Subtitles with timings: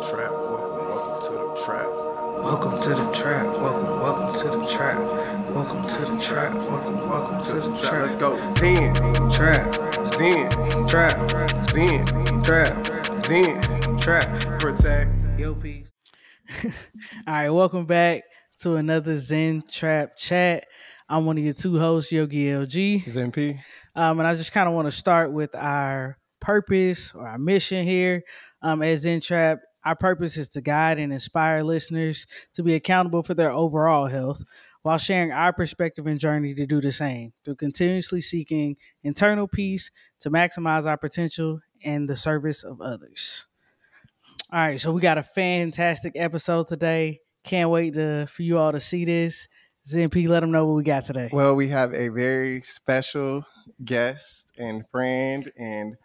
[0.00, 0.30] the trap.
[0.30, 1.88] Welcome, welcome to the trap.
[2.38, 3.46] Welcome to the trap.
[3.58, 4.98] Welcome, welcome to the trap.
[5.50, 6.54] Welcome to the trap.
[6.54, 8.02] Welcome, welcome to the trap.
[8.02, 8.50] Let's go.
[8.50, 8.94] Zen,
[9.28, 9.74] Trap,
[10.06, 10.50] Zen,
[10.86, 13.96] trap, Zen, trap, Zen.
[13.98, 14.60] trap.
[14.60, 15.10] Protect.
[15.38, 15.90] Yo, peace.
[16.64, 16.70] All
[17.26, 18.22] right, welcome back
[18.60, 20.64] to another Zen Trap Chat.
[21.08, 23.08] I'm one of your two hosts, Yogi LG.
[23.08, 23.58] Zen P.
[23.96, 27.84] Um, and I just kind of want to start with our purpose or our mission
[27.84, 28.22] here
[28.62, 29.58] um, at Zen Trap.
[29.88, 34.44] Our purpose is to guide and inspire listeners to be accountable for their overall health
[34.82, 39.90] while sharing our perspective and journey to do the same through continuously seeking internal peace
[40.20, 43.46] to maximize our potential and the service of others.
[44.52, 47.20] All right, so we got a fantastic episode today.
[47.42, 49.48] Can't wait to for you all to see this.
[49.86, 51.30] Zen P, let them know what we got today.
[51.32, 53.46] Well, we have a very special
[53.82, 55.96] guest and friend and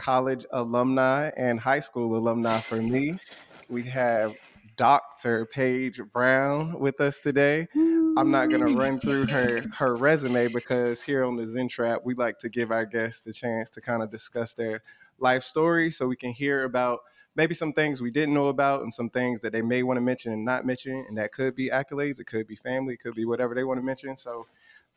[0.00, 3.18] college alumni and high school alumni for me.
[3.68, 4.34] We have
[4.78, 5.44] Dr.
[5.44, 7.68] Paige Brown with us today.
[8.16, 12.00] I'm not going to run through her her resume because here on the Zen Trap,
[12.02, 14.82] we like to give our guests the chance to kind of discuss their
[15.18, 17.00] life story so we can hear about
[17.36, 20.00] maybe some things we didn't know about and some things that they may want to
[20.00, 21.04] mention and not mention.
[21.08, 23.78] And that could be accolades, it could be family, it could be whatever they want
[23.78, 24.16] to mention.
[24.16, 24.46] So,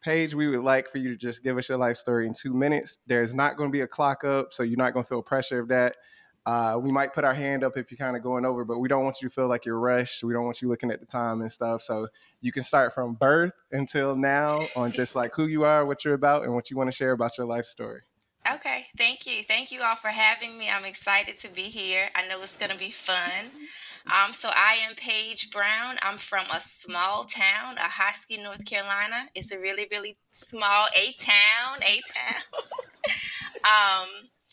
[0.03, 2.53] Paige, we would like for you to just give us your life story in two
[2.53, 2.99] minutes.
[3.07, 5.59] There's not going to be a clock up, so you're not going to feel pressure
[5.59, 5.95] of that.
[6.45, 8.89] Uh, we might put our hand up if you're kind of going over, but we
[8.89, 10.23] don't want you to feel like you're rushed.
[10.23, 11.81] We don't want you looking at the time and stuff.
[11.81, 12.07] So
[12.41, 16.15] you can start from birth until now on just like who you are, what you're
[16.15, 18.01] about, and what you want to share about your life story.
[18.55, 19.41] Okay, thank you.
[19.43, 20.69] Thank you all for having me.
[20.69, 22.09] I'm excited to be here.
[22.13, 23.45] I know it's going to be fun.
[24.11, 25.97] Um, so I am Paige Brown.
[26.01, 29.29] I'm from a small town, a Ahoskie, North Carolina.
[29.33, 32.43] It's a really, really small A town, A town.
[33.63, 34.09] um,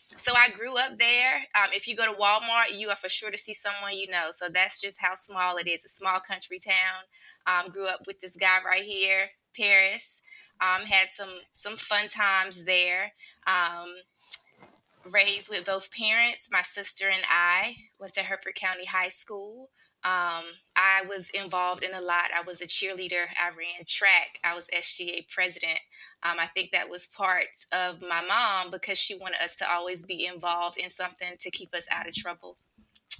[0.07, 1.35] so I grew up there.
[1.55, 4.29] Um, if you go to Walmart, you are for sure to see someone you know.
[4.31, 5.83] So that's just how small it is.
[5.83, 7.03] A small country town.
[7.47, 10.21] Um, grew up with this guy right here, Paris.
[10.61, 13.11] Um, had some some fun times there.
[15.09, 16.49] Raised with both parents.
[16.51, 19.69] My sister and I went to Hertford County High School.
[20.03, 20.43] Um,
[20.75, 22.25] I was involved in a lot.
[22.35, 23.25] I was a cheerleader.
[23.39, 24.39] I ran track.
[24.43, 25.79] I was SGA president.
[26.23, 30.05] Um, I think that was part of my mom because she wanted us to always
[30.05, 32.57] be involved in something to keep us out of trouble.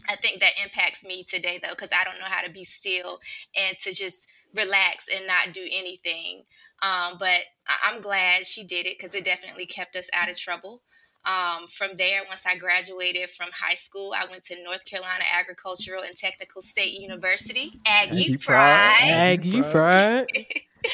[0.10, 3.20] I think that impacts me today though, because I don't know how to be still
[3.56, 6.44] and to just relax and not do anything.
[6.82, 10.38] Um, but I- I'm glad she did it because it definitely kept us out of
[10.38, 10.84] trouble.
[11.24, 16.02] Um, from there, once I graduated from high school, I went to North Carolina Agricultural
[16.02, 18.96] and Technical State University, Aggie Aggie Pride.
[18.98, 19.10] Pride.
[19.10, 20.28] Aggie Fried.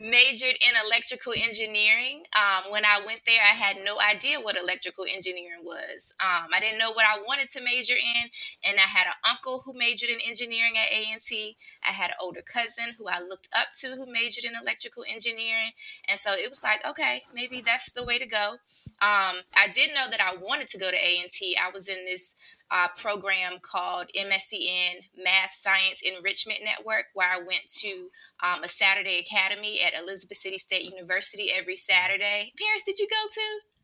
[0.00, 2.24] Majored in electrical engineering.
[2.34, 6.12] Um, when I went there, I had no idea what electrical engineering was.
[6.20, 8.30] Um, I didn't know what I wanted to major in,
[8.62, 11.56] and I had an uncle who majored in engineering at A&T.
[11.82, 15.72] I had an older cousin who I looked up to who majored in electrical engineering,
[16.08, 18.56] and so it was like, okay, maybe that's the way to go.
[19.00, 21.56] Um, I did know that I wanted to go to A&T.
[21.56, 22.36] I was in this
[22.70, 28.08] uh, program called MSEN Math Science Enrichment Network, where I went to
[28.42, 32.52] um, a Saturday academy at Elizabeth City State University every Saturday.
[32.58, 33.40] Paris, did you go to?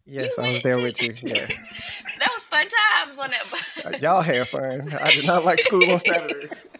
[0.06, 1.14] Yes, You I was there to- with you.
[1.22, 1.46] Yeah.
[2.18, 2.66] that was fun
[3.04, 4.00] times on that.
[4.02, 4.92] Y'all had fun.
[5.00, 6.66] I did not like school on Saturdays.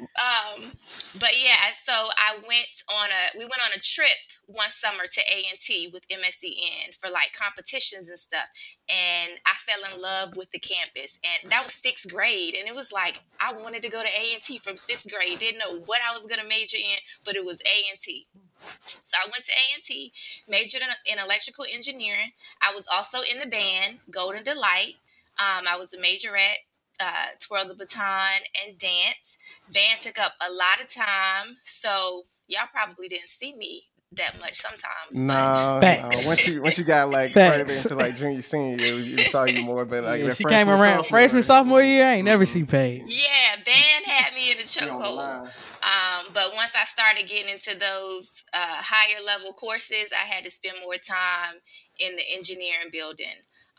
[0.00, 0.72] um,
[1.18, 4.16] but yeah, so I went on a we went on a trip
[4.46, 8.48] one summer to A and T with MSEN for like competitions and stuff,
[8.88, 12.74] and I fell in love with the campus, and that was sixth grade, and it
[12.74, 15.38] was like I wanted to go to A and T from sixth grade.
[15.38, 18.26] Didn't know what I was gonna major in, but it was A and T.
[18.60, 20.12] So I went to A and T,
[20.48, 22.32] majored in, in electrical engineering.
[22.60, 24.94] I was also in the band Golden Delight.
[25.38, 26.68] Um, I was a majorette,
[27.00, 29.38] uh, twirl the baton, and dance.
[29.72, 34.56] Band took up a lot of time, so y'all probably didn't see me that much
[34.60, 34.90] sometimes.
[35.12, 36.10] but- No, no.
[36.26, 39.44] Once you once you got like further into like junior senior year, we, we saw
[39.44, 39.84] you more.
[39.84, 42.08] But like yeah, she came around freshman, sophomore year.
[42.08, 42.48] I ain't never Mhm.
[42.48, 43.02] seen Paige.
[43.06, 45.44] Yeah, band had me in a the chokehold.
[45.82, 50.50] Um, but once I started getting into those uh, higher level courses, I had to
[50.50, 51.54] spend more time
[52.00, 53.26] in the engineering building.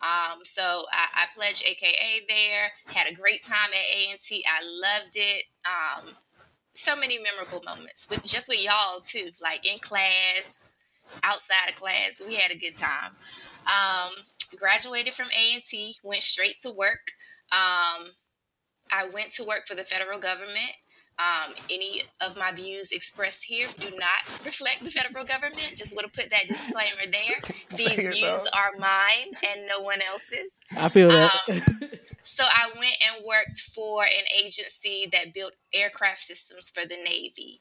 [0.01, 4.43] Um, so I, I pledged AKA there, had a great time at A&T.
[4.47, 5.43] I loved it.
[5.65, 6.07] Um,
[6.73, 10.71] so many memorable moments with just with y'all too, like in class,
[11.23, 12.21] outside of class.
[12.25, 13.11] We had a good time.
[13.67, 14.13] Um,
[14.57, 17.11] graduated from A&T, went straight to work.
[17.51, 18.11] Um,
[18.91, 20.71] I went to work for the federal government.
[21.21, 25.73] Um, any of my views expressed here do not reflect the federal government.
[25.75, 27.77] Just want to put that disclaimer there.
[27.77, 28.59] These views though.
[28.59, 30.51] are mine and no one else's.
[30.75, 31.31] I feel that.
[31.49, 31.87] Um, So
[32.23, 37.59] So I went and worked for an agency that built aircraft systems for the Navy.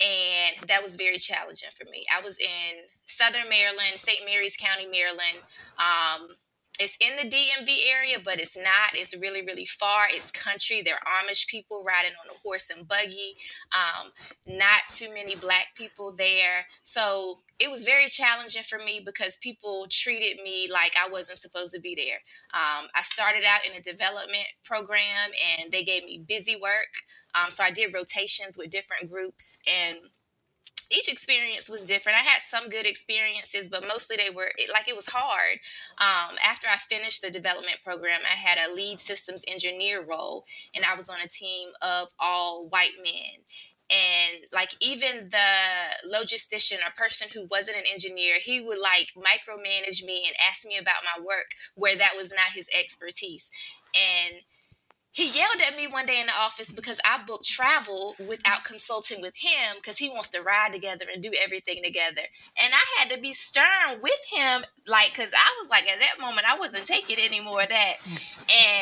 [0.00, 2.04] And that was very challenging for me.
[2.14, 4.20] I was in Southern Maryland, St.
[4.24, 5.38] Mary's County, Maryland.
[5.78, 6.28] Um,
[6.80, 8.94] it's in the DMV area, but it's not.
[8.94, 10.06] It's really, really far.
[10.10, 10.82] It's country.
[10.82, 13.36] There are Amish people riding on a horse and buggy.
[13.72, 14.10] Um,
[14.46, 16.66] not too many black people there.
[16.82, 21.74] So it was very challenging for me because people treated me like I wasn't supposed
[21.74, 22.20] to be there.
[22.54, 25.30] Um, I started out in a development program
[25.60, 27.04] and they gave me busy work.
[27.34, 29.98] Um, so I did rotations with different groups and
[30.92, 32.18] each experience was different.
[32.18, 35.58] I had some good experiences, but mostly they were like it was hard.
[35.98, 40.44] Um, after I finished the development program, I had a lead systems engineer role,
[40.74, 43.42] and I was on a team of all white men.
[43.90, 50.02] And like even the logistician or person who wasn't an engineer, he would like micromanage
[50.02, 53.50] me and ask me about my work where that was not his expertise.
[53.94, 54.40] And
[55.12, 59.20] he yelled at me one day in the office because I booked travel without consulting
[59.20, 62.22] with him because he wants to ride together and do everything together.
[62.56, 66.18] And I had to be stern with him, like, because I was like, at that
[66.18, 67.96] moment, I wasn't taking any more of that.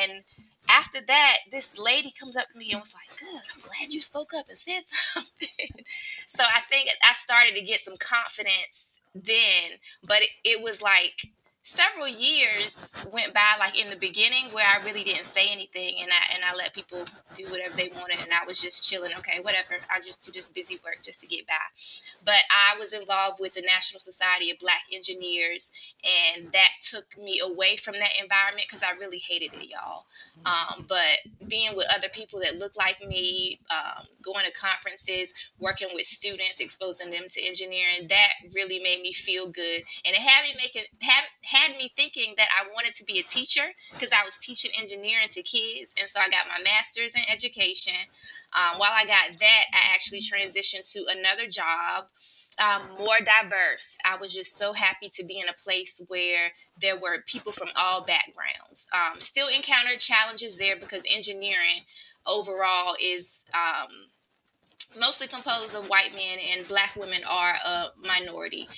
[0.07, 0.23] And
[0.69, 3.99] after that, this lady comes up to me and was like, Good, I'm glad you
[3.99, 4.83] spoke up and said
[5.15, 5.85] something.
[6.29, 11.29] so I think I started to get some confidence then, but it, it was like,
[11.71, 16.11] several years went by like in the beginning where I really didn't say anything and
[16.11, 17.05] I and I let people
[17.37, 20.49] do whatever they wanted and I was just chilling okay whatever I just do this
[20.49, 21.55] busy work just to get by.
[22.25, 25.71] But I was involved with the National Society of Black Engineers
[26.35, 30.07] and that took me away from that environment because I really hated it y'all.
[30.45, 31.19] Um, but
[31.49, 36.61] being with other people that look like me um, going to conferences working with students
[36.61, 39.83] exposing them to engineering that really made me feel good.
[40.05, 41.25] And it had me making had
[41.61, 45.29] had me thinking that I wanted to be a teacher because I was teaching engineering
[45.31, 45.95] to kids.
[45.99, 47.95] And so I got my master's in education.
[48.53, 52.07] Um, while I got that, I actually transitioned to another job,
[52.59, 53.97] um, more diverse.
[54.05, 57.69] I was just so happy to be in a place where there were people from
[57.77, 58.89] all backgrounds.
[58.93, 61.83] Um, still encountered challenges there because engineering
[62.27, 63.89] overall is um,
[64.99, 68.69] mostly composed of white men and black women are a minority.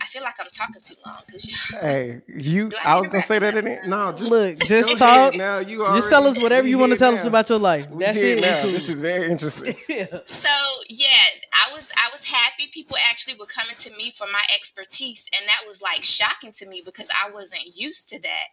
[0.00, 1.54] I feel like I'm talking too long because you.
[1.80, 2.72] Hey, you.
[2.84, 3.86] I, I was gonna say that in it.
[3.86, 5.34] No, just look, just talk.
[5.34, 7.18] Now you just tell us whatever you want to tell now.
[7.18, 7.90] us about your life.
[7.90, 8.40] We That's it.
[8.40, 8.62] Now.
[8.62, 9.74] This is very interesting.
[9.88, 10.06] yeah.
[10.26, 10.48] So
[10.88, 11.08] yeah,
[11.52, 12.68] I was I was happy.
[12.72, 16.66] People actually were coming to me for my expertise, and that was like shocking to
[16.66, 18.46] me because I wasn't used to that.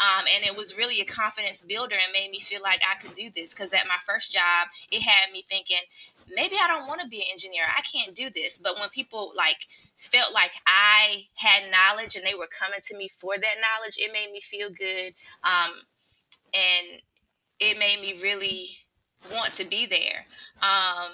[0.00, 3.14] Um, and it was really a confidence builder and made me feel like I could
[3.14, 3.52] do this.
[3.52, 5.76] Because at my first job, it had me thinking,
[6.34, 7.64] maybe I don't want to be an engineer.
[7.76, 8.58] I can't do this.
[8.58, 13.08] But when people like felt like I had knowledge and they were coming to me
[13.08, 15.12] for that knowledge, it made me feel good.
[15.44, 15.72] Um,
[16.54, 17.02] and
[17.60, 18.70] it made me really
[19.30, 20.24] want to be there.
[20.62, 21.12] Um,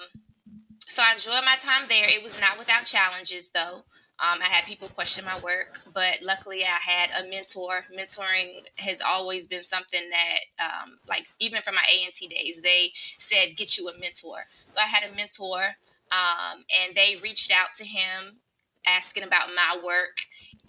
[0.79, 2.05] so I enjoyed my time there.
[2.07, 3.83] It was not without challenges, though.
[4.19, 7.85] Um, I had people question my work, but luckily I had a mentor.
[7.95, 13.55] Mentoring has always been something that, um, like, even from my A&T days, they said,
[13.55, 14.45] get you a mentor.
[14.71, 15.75] So I had a mentor,
[16.11, 18.37] um, and they reached out to him
[18.87, 20.17] asking about my work.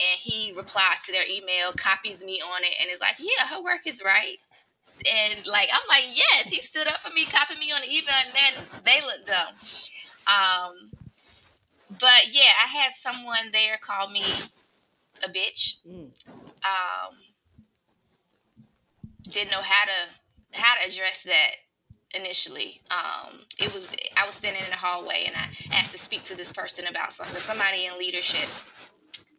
[0.01, 3.63] And he replies to their email, copies me on it, and is like, yeah, her
[3.63, 4.37] work is right.
[5.11, 8.15] And like, I'm like, yes, he stood up for me, copied me on the email,
[8.27, 9.55] and then they looked dumb.
[10.27, 10.91] Um,
[11.91, 14.23] but yeah, I had someone there call me
[15.25, 15.81] a bitch.
[15.87, 16.11] Mm.
[16.65, 17.15] Um,
[19.23, 21.51] didn't know how to how to address that
[22.15, 22.81] initially.
[22.91, 26.37] Um, it was I was standing in the hallway and I asked to speak to
[26.37, 28.49] this person about something, somebody in leadership,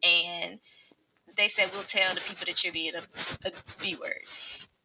[0.03, 0.59] and
[1.35, 3.51] they said we'll tell the people that you're being a, a
[3.81, 4.23] B word,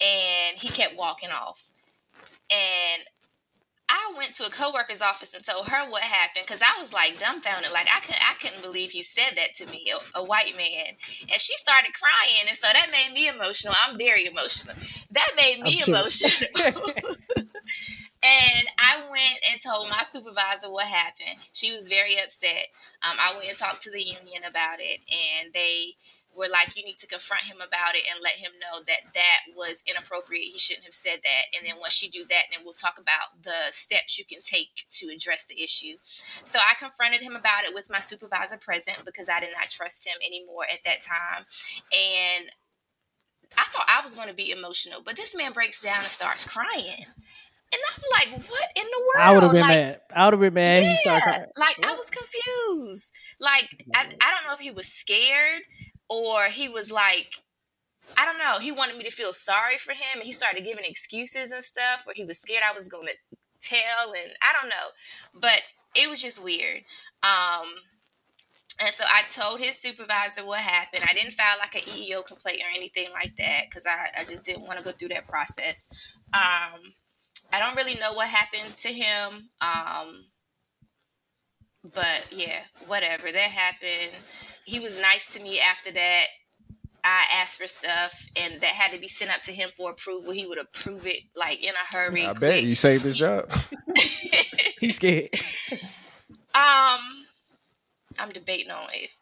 [0.00, 1.68] and he kept walking off,
[2.50, 3.02] and
[3.88, 7.18] I went to a coworker's office and told her what happened because I was like
[7.18, 10.56] dumbfounded, like I couldn't, I couldn't believe he said that to me, a, a, white
[10.56, 10.96] man,
[11.30, 13.74] and she started crying, and so that made me emotional.
[13.86, 14.74] I'm very emotional.
[15.10, 16.48] That made me emotional.
[18.22, 21.44] and I went and told my supervisor what happened.
[21.52, 22.68] She was very upset.
[23.02, 25.96] Um, I went and talked to the union about it, and they
[26.36, 29.40] were like, you need to confront him about it and let him know that that
[29.56, 30.44] was inappropriate.
[30.44, 31.44] He shouldn't have said that.
[31.56, 34.68] And then once you do that, then we'll talk about the steps you can take
[35.00, 35.96] to address the issue.
[36.44, 40.06] So I confronted him about it with my supervisor present because I did not trust
[40.06, 41.46] him anymore at that time.
[41.92, 42.50] And
[43.56, 46.46] I thought I was going to be emotional, but this man breaks down and starts
[46.46, 47.06] crying.
[47.72, 49.18] And I'm like, what in the world?
[49.18, 50.00] I would have been like, mad.
[50.14, 50.98] I would have been mad.
[51.04, 53.12] Yeah, like I was confused.
[53.40, 55.62] Like I, I don't know if he was scared
[56.08, 57.40] or he was like
[58.18, 58.58] I don't know.
[58.60, 62.02] He wanted me to feel sorry for him, and he started giving excuses and stuff
[62.04, 65.62] where he was scared I was going to tell, and I don't know, but
[65.96, 66.82] it was just weird.
[67.22, 67.66] Um,
[68.82, 71.04] and so I told his supervisor what happened.
[71.08, 74.44] I didn't file like an EEO complaint or anything like that because I, I just
[74.44, 75.86] didn't want to go through that process.
[76.32, 76.92] Um,
[77.52, 79.48] I don't really know what happened to him.
[79.60, 80.24] Um,
[81.84, 83.30] but yeah, whatever.
[83.30, 84.12] That happened.
[84.64, 86.24] He was nice to me after that.
[87.04, 90.32] I asked for stuff and that had to be sent up to him for approval.
[90.32, 92.24] He would approve it like in a hurry.
[92.24, 93.50] I bet you saved his job.
[94.80, 95.28] He's scared.
[96.54, 97.00] Um,
[98.18, 99.18] I'm debating on if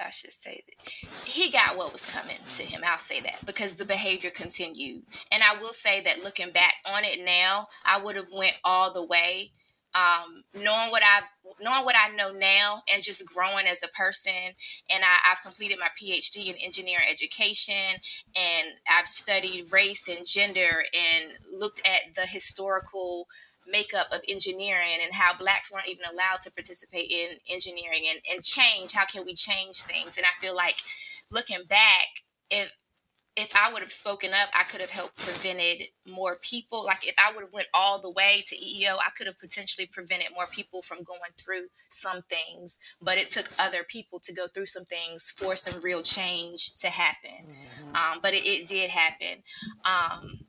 [0.00, 2.82] I should say that he got what was coming to him.
[2.86, 7.04] I'll say that because the behavior continued, and I will say that looking back on
[7.04, 9.52] it now, I would have went all the way.
[9.94, 11.22] Um, knowing what I
[11.60, 14.54] knowing what I know now, and just growing as a person,
[14.90, 17.96] and I, I've completed my PhD in engineering education,
[18.36, 23.26] and I've studied race and gender, and looked at the historical
[23.70, 28.42] makeup of engineering and how blacks weren't even allowed to participate in engineering and, and
[28.42, 28.92] change.
[28.92, 30.16] How can we change things?
[30.16, 30.76] And i feel like
[31.30, 32.06] looking back
[32.50, 32.72] if
[33.38, 36.84] if i would have spoken up i could have helped prevented more people.
[36.84, 39.86] Like if i would have went all the way to eeo i could have potentially
[39.86, 42.78] prevented more people from going through some things.
[43.00, 46.88] But it took other people to go through some things for some real change to
[46.88, 47.46] happen.
[47.46, 47.96] Mm-hmm.
[47.96, 49.42] um, but it, it, did happen.
[49.84, 50.40] Um,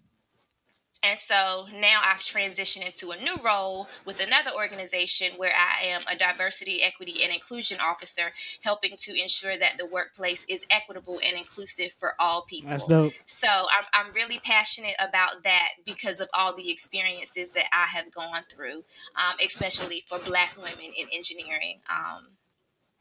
[1.02, 6.02] and so now I've transitioned into a new role with another organization where I am
[6.12, 11.38] a diversity, equity, and inclusion officer, helping to ensure that the workplace is equitable and
[11.38, 12.72] inclusive for all people.
[12.72, 13.14] That's dope.
[13.28, 18.12] So I'm, I'm really passionate about that because of all the experiences that I have
[18.12, 18.84] gone through,
[19.16, 21.80] um, especially for Black women in engineering.
[21.90, 22.28] Um,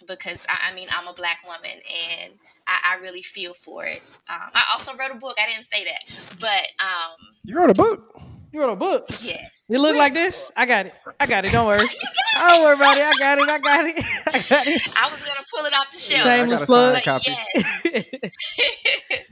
[0.09, 2.33] because I, I, mean I'm a black woman and
[2.67, 4.03] I, I really feel for it.
[4.29, 5.37] Um, I also wrote a book.
[5.39, 8.21] I didn't say that, but um, you wrote a book.
[8.53, 9.07] You wrote a book.
[9.23, 9.65] Yes.
[9.69, 10.51] It look like this.
[10.57, 10.95] I got it.
[11.21, 11.53] I got it.
[11.53, 11.87] Don't worry.
[12.37, 13.05] I Don't worry about it.
[13.05, 13.49] I got it.
[13.49, 13.99] I got it.
[14.27, 14.83] I got it.
[14.97, 16.23] I was gonna pull it off the shelf.
[16.23, 17.03] Shameless plug.
[17.05, 17.47] But yes.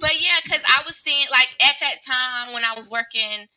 [0.00, 3.48] but yeah, because I was seeing like at that time when I was working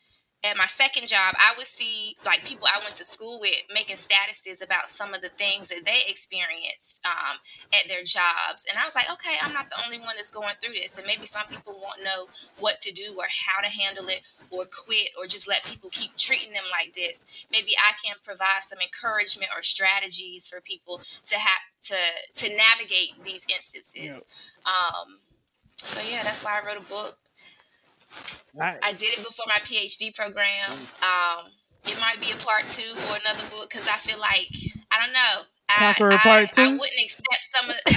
[0.43, 3.95] at my second job, I would see like people I went to school with making
[3.95, 7.37] statuses about some of the things that they experienced um,
[7.73, 10.53] at their jobs, and I was like, okay, I'm not the only one that's going
[10.61, 12.27] through this, and maybe some people won't know
[12.59, 16.15] what to do or how to handle it, or quit, or just let people keep
[16.17, 17.25] treating them like this.
[17.51, 23.23] Maybe I can provide some encouragement or strategies for people to have to to navigate
[23.23, 24.25] these instances.
[24.65, 25.17] Um,
[25.77, 27.17] so yeah, that's why I wrote a book
[28.53, 28.79] Right.
[28.81, 30.71] I did it before my PhD program.
[30.71, 31.51] Um,
[31.85, 34.49] it might be a part two or another book because I feel like
[34.91, 35.43] I don't know.
[35.69, 36.61] I, I, part two.
[36.61, 37.75] I wouldn't accept some of.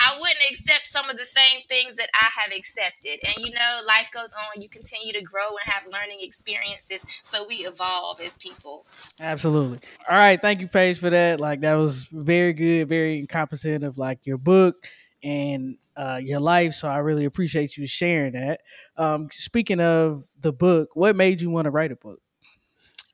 [0.00, 3.80] I wouldn't accept some of the same things that I have accepted, and you know,
[3.86, 4.60] life goes on.
[4.60, 8.86] You continue to grow and have learning experiences, so we evolve as people.
[9.18, 9.78] Absolutely.
[10.08, 11.40] All right, thank you, Paige, for that.
[11.40, 14.76] Like that was very good, very encompassing of like your book
[15.22, 16.74] and uh, your life.
[16.74, 18.60] So I really appreciate you sharing that.
[18.96, 22.20] Um, speaking of the book, what made you want to write a book?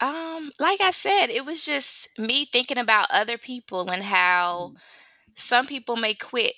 [0.01, 4.77] Um, like I said, it was just me thinking about other people and how mm.
[5.37, 6.55] some people may quit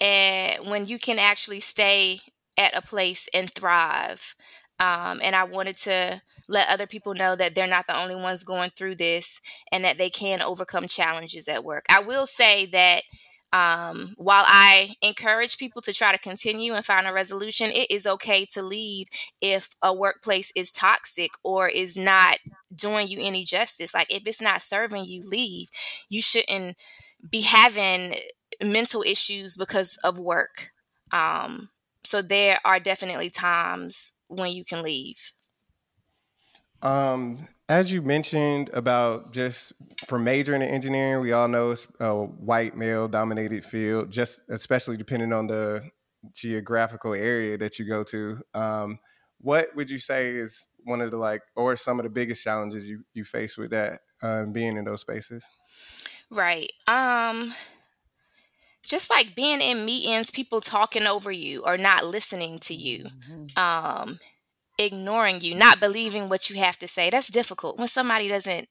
[0.00, 2.20] and when you can actually stay
[2.56, 4.36] at a place and thrive.
[4.78, 8.44] Um, and I wanted to let other people know that they're not the only ones
[8.44, 9.40] going through this
[9.72, 11.84] and that they can overcome challenges at work.
[11.88, 13.02] I will say that
[13.54, 18.04] um, while I encourage people to try to continue and find a resolution, it is
[18.04, 19.06] okay to leave
[19.40, 22.38] if a workplace is toxic or is not
[22.74, 23.94] doing you any justice.
[23.94, 25.68] Like if it's not serving you, leave.
[26.08, 26.76] You shouldn't
[27.30, 28.16] be having
[28.60, 30.72] mental issues because of work.
[31.12, 31.70] Um,
[32.02, 35.30] so there are definitely times when you can leave.
[36.84, 39.72] Um, as you mentioned about just
[40.06, 44.96] for majoring in engineering, we all know it's a white male dominated field, just especially
[44.96, 45.82] depending on the
[46.34, 48.38] geographical area that you go to.
[48.52, 48.98] Um,
[49.40, 52.86] what would you say is one of the like, or some of the biggest challenges
[52.86, 55.48] you you face with that um, being in those spaces?
[56.30, 56.72] Right.
[56.86, 57.54] Um,
[58.82, 63.04] just like being in meetings, people talking over you or not listening to you.
[63.04, 63.58] Mm-hmm.
[63.58, 64.18] Um,
[64.78, 67.10] ignoring you, not believing what you have to say.
[67.10, 68.68] That's difficult when somebody doesn't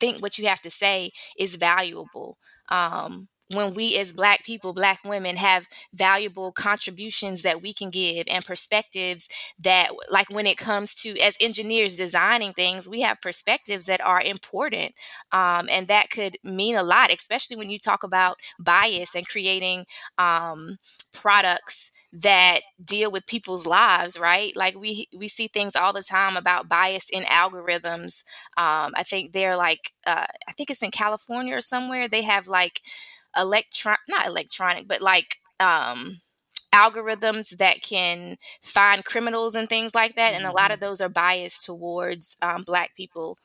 [0.00, 2.38] think what you have to say is valuable.
[2.70, 8.24] Um, when we as black people black women have valuable contributions that we can give
[8.28, 13.86] and perspectives that like when it comes to as engineers designing things we have perspectives
[13.86, 14.94] that are important
[15.32, 19.84] um, and that could mean a lot especially when you talk about bias and creating
[20.18, 20.76] um,
[21.12, 24.54] products that deal with people's lives right?
[24.56, 28.24] Like we we see things all the time about bias in algorithms
[28.56, 32.48] um, i think they're like uh, i think it's in california or somewhere they have
[32.48, 32.80] like
[33.36, 36.20] electron not electronic but like um
[36.72, 40.86] algorithms that can find criminals and things like that and a lot of mm-hmm.
[40.86, 43.38] those are biased towards um, black people.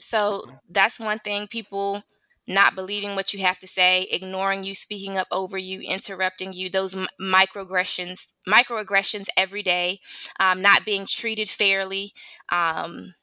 [0.00, 2.02] So that's one thing people
[2.48, 6.70] not believing what you have to say, ignoring you, speaking up over you, interrupting you,
[6.70, 10.00] those m- microaggressions, microaggressions every day,
[10.40, 12.12] um, not being treated fairly,
[12.50, 13.14] um,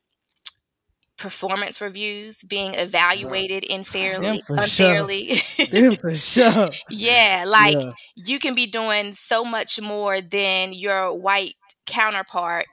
[1.17, 5.33] performance reviews, being evaluated unfairly, unfairly.
[5.65, 5.91] Sure.
[5.93, 6.69] for sure.
[6.89, 7.91] yeah, like yeah.
[8.15, 11.55] you can be doing so much more than your white
[11.87, 12.65] counterpart,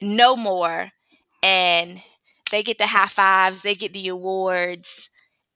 [0.00, 0.88] no more,
[1.42, 2.00] and
[2.50, 5.09] they get the high fives, they get the awards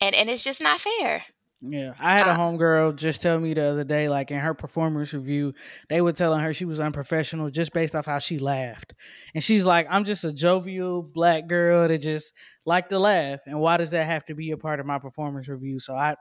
[0.05, 1.23] and and it's just not fair.
[1.67, 4.53] Yeah, I had a uh, homegirl just tell me the other day, like in her
[4.53, 5.55] performance review,
[5.89, 8.93] they were telling her she was unprofessional just based off how she laughed,
[9.35, 12.35] and she's like, "I'm just a jovial black girl that just
[12.67, 15.49] like to laugh, and why does that have to be a part of my performance
[15.49, 16.17] review?" So I,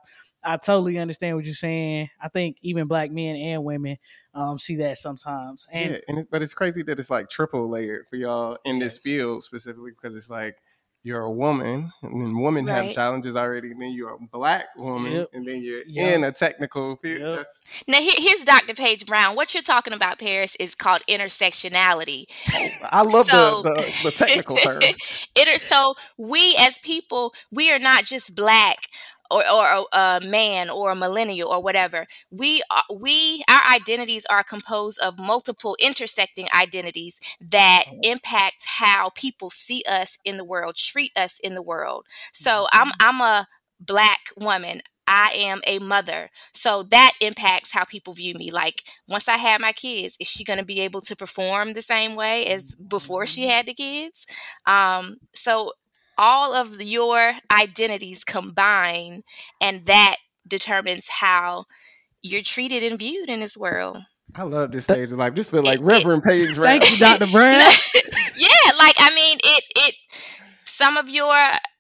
[0.46, 2.10] I totally understand what you're saying.
[2.22, 3.98] I think even black men and women
[4.34, 7.70] um, see that sometimes, and yeah, and it, but it's crazy that it's like triple
[7.70, 10.56] layered for y'all in this field specifically because it's like
[11.04, 12.86] you're a woman, and then women right.
[12.86, 15.30] have challenges already, and then you're a black woman, yep.
[15.34, 16.16] and then you're yep.
[16.16, 17.38] in a technical field.
[17.38, 17.46] Yep.
[17.90, 18.74] Now, here, here's Dr.
[18.74, 19.36] Paige Brown.
[19.36, 22.26] What you're talking about, Paris, is called intersectionality.
[22.54, 24.82] Oh, I love so, the, the, the technical term.
[25.36, 28.88] It, so we as people, we are not just black
[29.34, 32.08] or, or a, man or a millennial or whatever.
[32.32, 38.00] We are, we our identities are composed of multiple intersecting identities that mm-hmm.
[38.04, 42.06] impact how people see us in the world, treat us in the world.
[42.34, 43.08] So I'm mm-hmm.
[43.08, 43.48] I'm a
[43.80, 44.82] black woman.
[45.06, 46.30] I am a mother.
[46.54, 48.52] So that impacts how people view me.
[48.52, 51.82] Like once I have my kids, is she going to be able to perform the
[51.82, 53.50] same way as before she mm-hmm.
[53.50, 54.26] had the kids?
[54.66, 55.74] Um, so
[56.18, 59.24] all of your identities combine
[59.62, 61.66] and that determines how
[62.22, 63.98] you're treated and viewed in this world.
[64.36, 65.36] I love this stage of life.
[65.36, 66.56] Just feel like it, Reverend Paige.
[66.56, 67.28] Thank you, Dr.
[67.32, 67.60] Brown.
[68.38, 69.96] yeah, like I mean, it it
[70.66, 71.36] some of your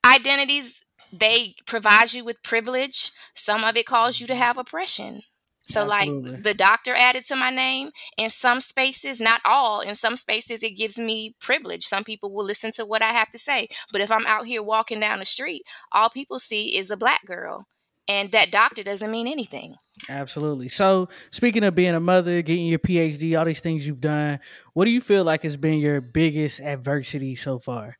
[0.06, 3.12] identities they provide you with privilege.
[3.34, 5.22] Some of it calls you to have oppression.
[5.66, 6.32] So Absolutely.
[6.32, 10.62] like the doctor added to my name in some spaces, not all, in some spaces
[10.62, 11.84] it gives me privilege.
[11.84, 13.70] Some people will listen to what I have to say.
[13.92, 17.26] But if I'm out here walking down the street, all people see is a black
[17.26, 17.68] girl.
[18.10, 19.76] And that doctor doesn't mean anything.
[20.10, 20.68] Absolutely.
[20.68, 24.42] So, speaking of being a mother, getting your PhD, all these things you've done,
[24.74, 27.98] what do you feel like has been your biggest adversity so far?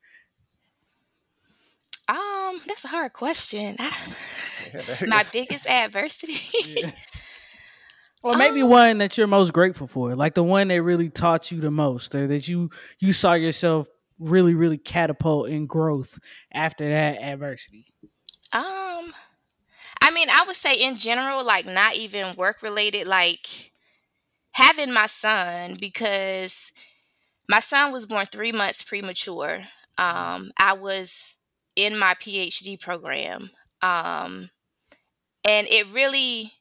[2.10, 3.78] Um, that's a hard question.
[5.08, 6.40] my biggest adversity.
[8.24, 11.52] Or maybe um, one that you're most grateful for, like the one that really taught
[11.52, 16.18] you the most, or that you you saw yourself really, really catapult in growth
[16.54, 17.86] after that adversity.
[18.54, 19.14] Um,
[20.02, 23.72] I mean, I would say in general, like not even work related, like
[24.52, 26.72] having my son because
[27.50, 29.62] my son was born three months premature.
[29.98, 31.40] Um, I was
[31.76, 33.50] in my PhD program,
[33.82, 34.50] um,
[35.44, 36.54] and it really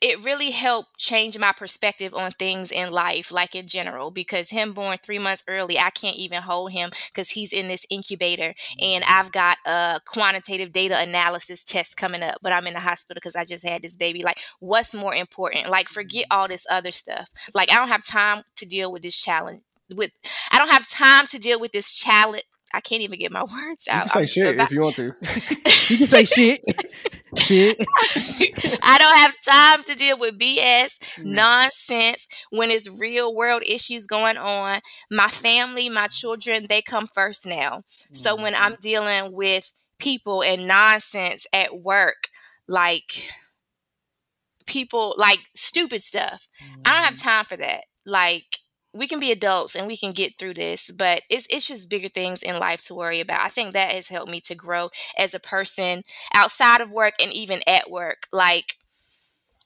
[0.00, 4.72] it really helped change my perspective on things in life, like in general, because him
[4.72, 9.04] born three months early, I can't even hold him because he's in this incubator and
[9.04, 9.20] mm-hmm.
[9.20, 13.36] I've got a quantitative data analysis test coming up, but I'm in the hospital because
[13.36, 14.22] I just had this baby.
[14.22, 15.68] Like, what's more important?
[15.68, 16.40] Like, forget mm-hmm.
[16.40, 17.30] all this other stuff.
[17.54, 19.62] Like, I don't have time to deal with this challenge.
[19.94, 20.12] With
[20.50, 22.44] I don't have time to deal with this challenge
[22.74, 24.06] I can't even get my words out.
[24.06, 25.04] You can say shit if you want to.
[25.88, 26.60] you can say shit.
[27.38, 27.78] shit.
[28.82, 31.34] I don't have time to deal with BS mm-hmm.
[31.34, 34.80] nonsense when it's real world issues going on.
[35.10, 37.82] My family, my children, they come first now.
[37.82, 38.14] Mm-hmm.
[38.14, 42.28] So when I'm dealing with people and nonsense at work,
[42.66, 43.30] like
[44.66, 46.82] people like stupid stuff, mm-hmm.
[46.84, 47.28] I don't have mm-hmm.
[47.28, 47.84] time for that.
[48.04, 48.58] Like
[48.94, 52.08] we can be adults and we can get through this, but it's it's just bigger
[52.08, 53.44] things in life to worry about.
[53.44, 57.32] I think that has helped me to grow as a person outside of work and
[57.32, 58.28] even at work.
[58.32, 58.76] Like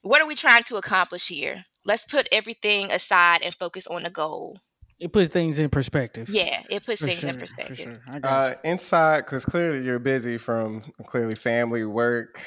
[0.02, 1.64] what are we trying to accomplish here?
[1.84, 4.58] Let's put everything aside and focus on the goal.
[4.98, 6.28] It puts things in perspective.
[6.28, 7.76] Yeah, it puts for things sure, in perspective.
[7.76, 8.20] Sure.
[8.24, 12.40] Uh, inside, because clearly you're busy from clearly family, work,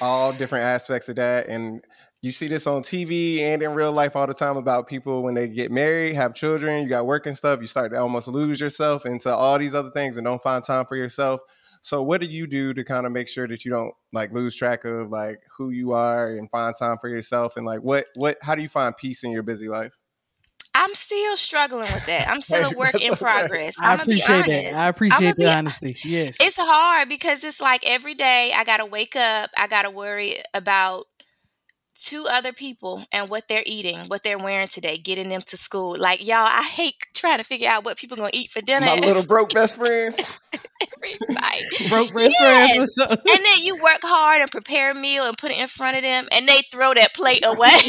[0.00, 1.48] all different aspects of that.
[1.48, 1.84] And
[2.22, 5.34] you see this on TV and in real life all the time about people when
[5.34, 8.60] they get married, have children, you got work and stuff, you start to almost lose
[8.60, 11.40] yourself into all these other things and don't find time for yourself.
[11.82, 14.54] So what do you do to kind of make sure that you don't like lose
[14.54, 18.38] track of like who you are and find time for yourself and like what what
[18.40, 19.98] how do you find peace in your busy life?
[20.74, 22.28] I'm still struggling with that.
[22.28, 23.74] I'm still a work in progress.
[23.80, 24.78] I I'm gonna be appreciate that.
[24.80, 25.96] I appreciate be- the honesty.
[26.04, 26.36] Yes.
[26.40, 31.06] It's hard because it's like every day I gotta wake up, I gotta worry about
[31.94, 35.96] two other people and what they're eating, what they're wearing today, getting them to school.
[35.98, 38.94] Like y'all, I hate trying to figure out what people gonna eat for dinner My
[38.94, 40.18] little broke best friends.
[41.88, 42.70] Broke best Yes.
[42.70, 42.96] friends.
[43.32, 46.02] And then you work hard and prepare a meal and put it in front of
[46.02, 47.70] them, and they throw that plate away.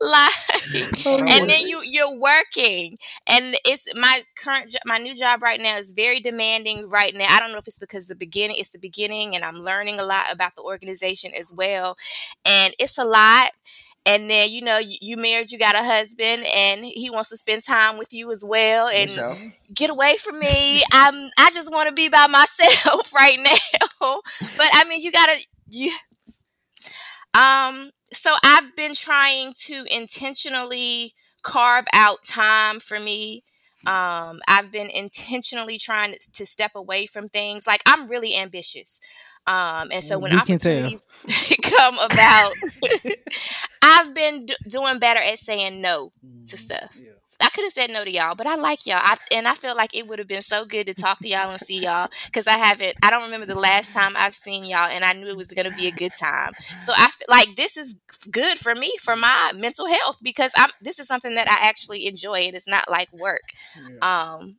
[0.00, 0.30] like,
[1.06, 5.60] Oh, and then you you're working, and it's my current jo- my new job right
[5.60, 7.26] now is very demanding right now.
[7.28, 10.04] I don't know if it's because the beginning it's the beginning, and I'm learning a
[10.04, 11.96] lot about the organization as well,
[12.44, 13.52] and it's a lot.
[14.04, 17.36] And then you know you, you married, you got a husband, and he wants to
[17.36, 18.88] spend time with you as well.
[18.88, 19.24] And
[19.74, 20.82] get away from me.
[20.92, 24.20] I'm I just want to be by myself right now.
[24.56, 25.36] but I mean, you gotta
[25.68, 25.92] you.
[27.34, 27.90] Um.
[28.12, 33.44] So I've been trying to intentionally carve out time for me.
[33.86, 37.66] Um, I've been intentionally trying to, step away from things.
[37.66, 39.00] Like I'm really ambitious.
[39.46, 41.02] Um, and so when We opportunities
[41.62, 42.52] come about,
[43.82, 46.12] I've been d- doing better at saying no
[46.48, 46.98] to stuff.
[47.00, 47.12] Yeah.
[47.40, 49.00] I could have said no to y'all, but I like y'all.
[49.02, 51.50] I, and I feel like it would have been so good to talk to y'all
[51.50, 54.88] and see y'all because I haven't, I don't remember the last time I've seen y'all
[54.88, 56.52] and I knew it was going to be a good time.
[56.80, 57.96] So I feel like this is
[58.30, 62.06] good for me, for my mental health because I'm, this is something that I actually
[62.06, 63.42] enjoy and it's not like work.
[63.76, 64.34] Yeah.
[64.34, 64.56] Um,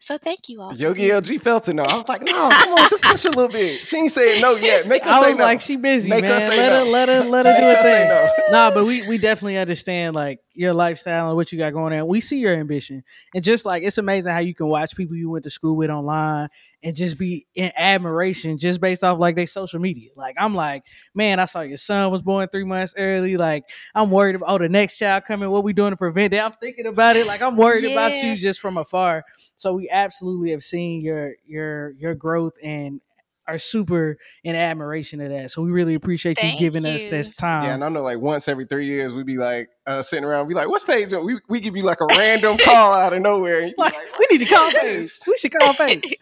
[0.00, 0.74] so thank you all.
[0.74, 1.84] Yogi LG felt it now.
[1.84, 3.78] I was like, no, come on, just push a little bit.
[3.80, 4.86] She ain't saying no yet.
[4.86, 5.44] Make her I say was no.
[5.44, 6.50] like, she busy, Make her man.
[6.50, 6.84] say Let no.
[6.84, 8.08] her, let her, let her do her her thing.
[8.08, 8.30] no.
[8.50, 12.06] nah, but we we definitely understand like your lifestyle and what you got going on.
[12.06, 13.02] We see your ambition,
[13.34, 15.90] and just like it's amazing how you can watch people you went to school with
[15.90, 16.48] online
[16.86, 20.10] and just be in admiration just based off like their social media.
[20.14, 20.84] Like I'm like,
[21.16, 23.36] man, I saw your son was born three months early.
[23.36, 25.50] Like I'm worried about oh the next child coming.
[25.50, 26.38] What we doing to prevent it?
[26.38, 27.26] I'm thinking about it.
[27.26, 29.24] Like I'm worried about you just from afar.
[29.56, 33.00] So we absolutely have seen your your your growth and
[33.48, 35.50] are super in admiration of that.
[35.50, 37.64] So we really appreciate you Thank giving us this time.
[37.64, 40.46] Yeah, and I know like once every three years we'd be like uh, sitting around,
[40.46, 41.10] we like, what's Paige?
[41.10, 43.62] doing?" We we give you like a random call out of nowhere.
[43.62, 45.10] And you be Like, like, we need to call "What Paige.
[45.26, 46.16] We should call Paige.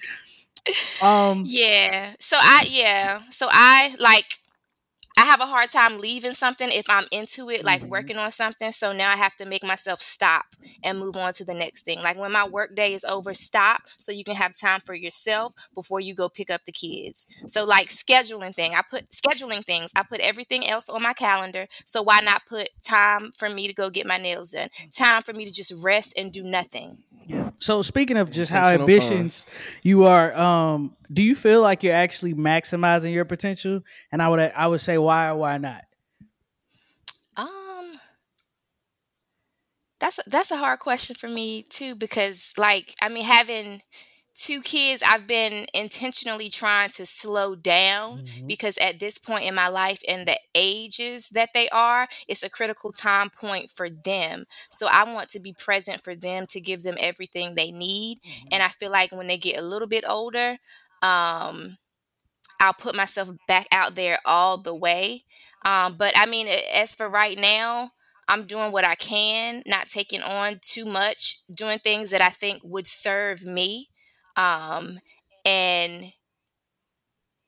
[1.00, 2.14] Um, Yeah.
[2.20, 3.20] So I yeah.
[3.31, 4.38] So I like
[5.18, 7.90] I have a hard time leaving something if I'm into it, like Mhm.
[7.90, 8.72] working on something.
[8.72, 10.46] So now I have to make myself stop
[10.83, 12.00] and move on to the next thing.
[12.03, 15.55] Like when my work day is over, stop so you can have time for yourself
[15.74, 17.27] before you go pick up the kids.
[17.46, 19.90] So like scheduling thing, I put scheduling things.
[19.96, 21.66] I put everything else on my calendar.
[21.85, 24.68] So why not put time for me to go get my nails done?
[24.92, 26.98] Time for me to just rest and do nothing.
[27.26, 27.50] Yeah.
[27.58, 28.82] So speaking of just how Intentional
[29.18, 29.46] ambitious
[29.82, 33.82] you are, um, do you feel like you're actually maximizing your potential?
[34.12, 35.84] And I would I would say why or why not?
[37.37, 37.98] Um,
[40.00, 43.82] that's that's a hard question for me too because, like, I mean, having
[44.35, 49.68] two kids, I've been intentionally trying to slow down because at this point in my
[49.68, 54.44] life and the ages that they are, it's a critical time point for them.
[54.70, 58.18] So I want to be present for them to give them everything they need,
[58.51, 60.59] and I feel like when they get a little bit older,
[61.03, 61.79] um,
[62.61, 65.25] I'll put myself back out there all the way.
[65.64, 67.92] Um, but I mean, as for right now,
[68.29, 72.61] I'm doing what I can, not taking on too much, doing things that I think
[72.64, 73.90] would serve me.
[74.37, 74.99] Um,
[75.44, 76.12] and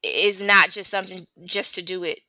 [0.03, 2.20] is not just something just to do it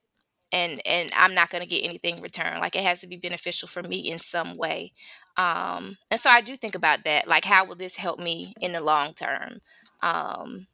[0.51, 2.59] and and I'm not going to get anything returned.
[2.59, 4.93] Like it has to be beneficial for me in some way.
[5.37, 7.27] Um, and so I do think about that.
[7.27, 9.59] Like, how will this help me in the long term?
[10.01, 10.67] Um,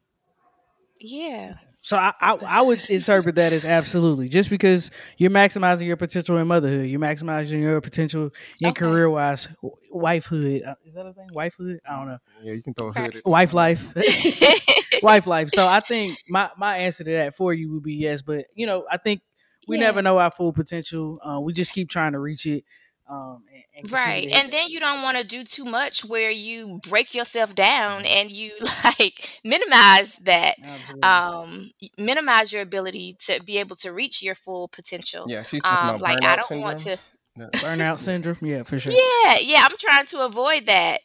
[1.04, 1.54] yeah.
[1.82, 6.38] So I, I I would interpret that as absolutely just because you're maximizing your potential
[6.38, 8.86] in motherhood, you're maximizing your potential in Okay.
[8.86, 9.48] career wise,
[9.94, 10.66] wifehood.
[10.66, 11.28] Uh, Is that a thing?
[11.34, 11.78] Wifehood?
[11.86, 12.18] I don't know.
[12.42, 13.16] Yeah, you can throw a hood.
[13.16, 13.92] at- Wife life.
[15.02, 15.50] wife life.
[15.50, 18.66] So I think my my answer to that for you would be yes, but you
[18.66, 19.20] know I think
[19.68, 19.84] we Yeah.
[19.84, 21.18] never know our full potential.
[21.22, 22.64] Uh, we just keep trying to reach it.
[23.08, 24.26] Um, and, and Right.
[24.28, 28.30] And then you don't want to do too much where you break yourself down and
[28.30, 28.52] you
[28.84, 30.56] like minimize that.
[30.62, 30.66] that.
[30.66, 31.02] Absolutely.
[31.02, 35.26] Um, minimize your ability to be able to reach your full potential.
[35.28, 36.62] Yeah, she's talking Um, about like burnout I don't syndrome.
[36.62, 36.98] want to
[37.38, 38.38] Burnout syndrome.
[38.42, 38.92] Yeah, for sure.
[38.92, 39.66] Yeah, yeah.
[39.68, 40.98] I'm trying to avoid that.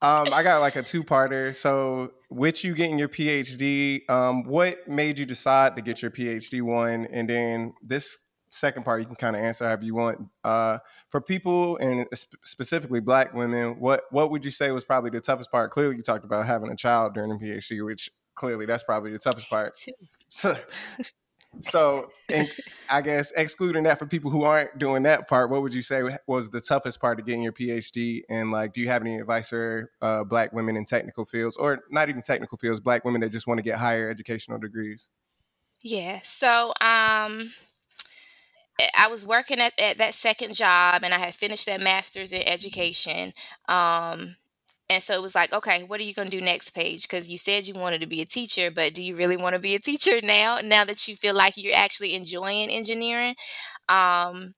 [0.00, 1.54] um, I got like a two-parter.
[1.54, 6.62] So, with you getting your PhD, um, what made you decide to get your PhD
[6.62, 7.06] one?
[7.12, 8.23] And then this
[8.54, 10.18] second part, you can kind of answer however you want.
[10.42, 12.06] Uh, for people and
[12.44, 15.70] specifically Black women, what what would you say was probably the toughest part?
[15.70, 19.18] Clearly, you talked about having a child during the PhD, which clearly that's probably the
[19.18, 19.74] toughest part.
[20.28, 20.56] So,
[21.60, 22.50] so, and
[22.90, 26.02] I guess excluding that for people who aren't doing that part, what would you say
[26.26, 28.22] was the toughest part of getting your PhD?
[28.28, 31.80] And like, do you have any advice for uh, Black women in technical fields, or
[31.90, 35.08] not even technical fields, Black women that just want to get higher educational degrees?
[35.82, 36.20] Yeah.
[36.22, 37.52] So, um,
[38.96, 42.42] I was working at, at that second job, and I had finished that master's in
[42.42, 43.32] education.
[43.68, 44.36] Um,
[44.90, 47.08] and so it was like, okay, what are you going to do next Paige?
[47.08, 49.58] Because you said you wanted to be a teacher, but do you really want to
[49.58, 50.58] be a teacher now?
[50.62, 53.34] Now that you feel like you're actually enjoying engineering,
[53.88, 54.54] um,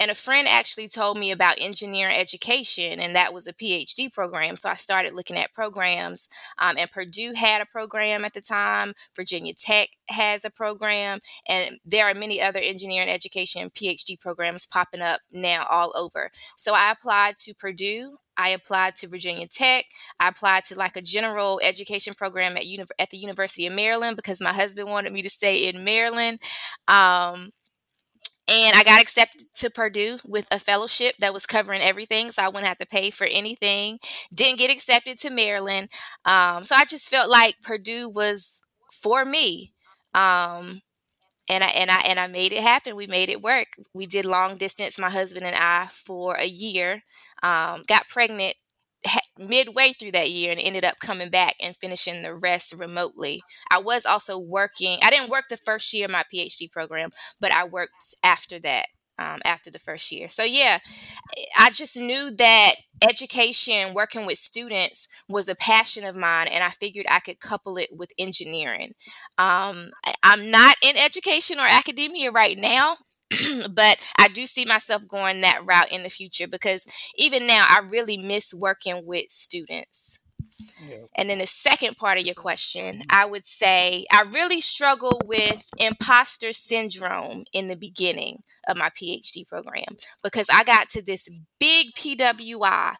[0.00, 4.56] and a friend actually told me about engineering education, and that was a PhD program.
[4.56, 8.94] So I started looking at programs, um, and Purdue had a program at the time.
[9.14, 15.02] Virginia Tech has a program, and there are many other engineering education PhD programs popping
[15.02, 16.30] up now all over.
[16.56, 18.16] So I applied to Purdue.
[18.38, 19.84] I applied to Virginia Tech.
[20.18, 24.16] I applied to like a general education program at, uni- at the University of Maryland
[24.16, 26.38] because my husband wanted me to stay in Maryland.
[26.88, 27.50] Um,
[28.50, 32.48] and I got accepted to Purdue with a fellowship that was covering everything, so I
[32.48, 33.98] wouldn't have to pay for anything.
[34.34, 35.88] Didn't get accepted to Maryland,
[36.24, 38.60] um, so I just felt like Purdue was
[38.92, 39.72] for me.
[40.14, 40.82] Um,
[41.48, 42.96] and I and I and I made it happen.
[42.96, 43.68] We made it work.
[43.94, 47.02] We did long distance, my husband and I, for a year.
[47.42, 48.54] Um, got pregnant
[49.38, 53.40] midway through that year and ended up coming back and finishing the rest remotely.
[53.70, 57.10] I was also working, I didn't work the first year of my PhD program,
[57.40, 58.86] but I worked after that.
[59.18, 60.30] Um, after the first year.
[60.30, 60.78] So, yeah,
[61.58, 66.70] I just knew that education, working with students, was a passion of mine, and I
[66.70, 68.94] figured I could couple it with engineering.
[69.36, 69.90] Um,
[70.22, 72.96] I'm not in education or academia right now,
[73.70, 77.80] but I do see myself going that route in the future because even now I
[77.80, 80.18] really miss working with students.
[80.86, 80.98] Yeah.
[81.16, 83.02] And then the second part of your question, mm-hmm.
[83.10, 89.46] I would say I really struggle with imposter syndrome in the beginning of my PhD
[89.46, 92.94] program because I got to this big PWI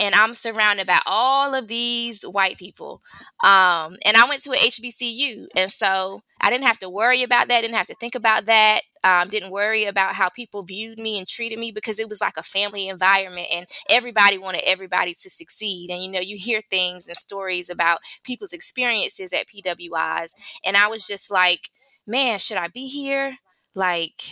[0.00, 3.02] and I'm surrounded by all of these white people.
[3.42, 5.46] Um, and I went to a HBCU.
[5.54, 8.82] And so I didn't have to worry about that, didn't have to think about that.
[9.02, 12.38] Um, didn't worry about how people viewed me and treated me because it was like
[12.38, 15.90] a family environment and everybody wanted everybody to succeed.
[15.90, 20.30] And you know, you hear things and stories about people's experiences at PWIs.
[20.64, 21.70] And I was just like,
[22.06, 23.36] man, should I be here?
[23.74, 24.22] Like,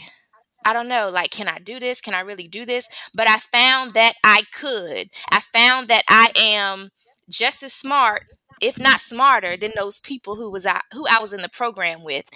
[0.65, 2.01] I don't know, like, can I do this?
[2.01, 2.89] Can I really do this?
[3.15, 5.11] But I found that I could.
[5.31, 6.91] I found that I am
[7.31, 8.25] just as smart,
[8.61, 12.05] if not smarter, than those people who was I, who I was in the program
[12.05, 12.27] with.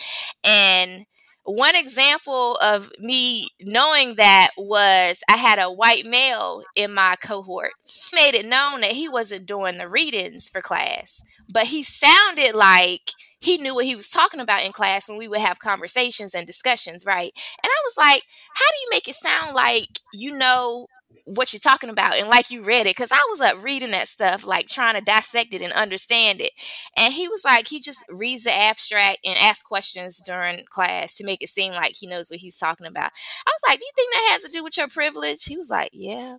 [0.44, 1.06] And
[1.46, 7.72] one example of me knowing that was I had a white male in my cohort.
[7.86, 12.54] He made it known that he wasn't doing the readings for class, but he sounded
[12.54, 16.34] like he knew what he was talking about in class when we would have conversations
[16.34, 17.32] and discussions, right?
[17.62, 18.22] And I was like,
[18.54, 20.88] how do you make it sound like you know
[21.24, 24.08] what you're talking about and like you read it because i was up reading that
[24.08, 26.52] stuff like trying to dissect it and understand it
[26.96, 31.24] and he was like he just reads the abstract and asks questions during class to
[31.24, 33.10] make it seem like he knows what he's talking about
[33.46, 35.70] i was like do you think that has to do with your privilege he was
[35.70, 36.36] like yeah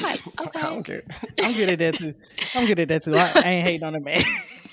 [0.00, 1.02] like okay I don't care.
[1.42, 2.14] I'm good at that too.
[2.54, 3.14] I'm good at that too.
[3.14, 4.22] I, I ain't hating on the man.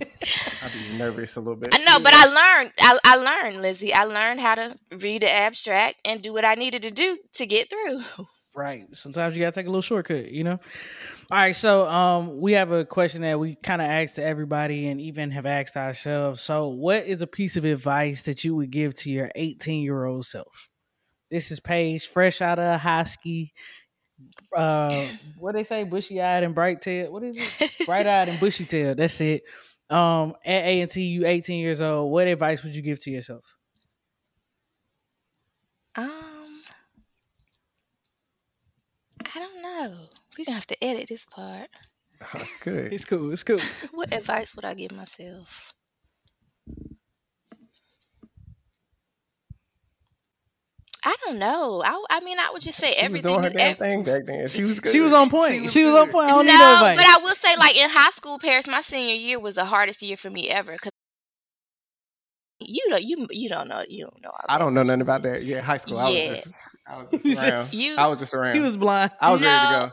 [0.00, 1.70] I'd be nervous a little bit.
[1.72, 2.72] I know, but I learned.
[2.80, 3.94] I, I learned, Lizzie.
[3.94, 7.46] I learned how to read the abstract and do what I needed to do to
[7.46, 8.02] get through.
[8.56, 8.86] Right.
[8.94, 10.58] Sometimes you gotta take a little shortcut, you know.
[11.30, 14.88] All right, so um, we have a question that we kind of asked to everybody,
[14.88, 16.40] and even have asked ourselves.
[16.40, 20.04] So, what is a piece of advice that you would give to your 18 year
[20.04, 20.68] old self?
[21.30, 23.52] This is Paige, fresh out of high ski.
[24.54, 25.06] Uh,
[25.38, 27.12] what they say, bushy eyed and bright tail.
[27.12, 27.72] What is it?
[27.86, 28.94] Bright eyed and bushy tail.
[28.94, 29.42] That's it.
[29.88, 32.10] Um, at A and T, you 18 years old.
[32.10, 33.56] What advice would you give to yourself?
[35.96, 36.60] Um,
[39.34, 39.96] I don't know.
[40.36, 41.68] We're gonna have to edit this part.
[42.32, 42.92] That's good.
[42.92, 43.32] It's cool.
[43.32, 43.58] It's cool.
[43.92, 45.72] what advice would I give myself?
[51.06, 51.82] I don't know.
[51.84, 53.32] I, I mean, I would just say she everything.
[53.32, 54.48] was doing her damn ev- thing back then.
[54.48, 54.90] She was good.
[54.90, 55.70] She was on point.
[55.70, 56.26] She was, on point.
[56.26, 58.80] I don't no, need no but I will say, like in high school, Paris, my
[58.80, 60.90] senior year was the hardest year for me ever because
[62.60, 64.30] you you don't you you don't know you don't know.
[64.30, 65.42] all I don't know nothing about that.
[65.44, 65.98] Yeah, high school.
[65.98, 66.30] I Yeah.
[66.30, 66.54] was just,
[66.86, 67.72] I was just around.
[67.72, 68.54] You- I was just around.
[68.54, 69.10] He was blind.
[69.20, 69.54] I was ready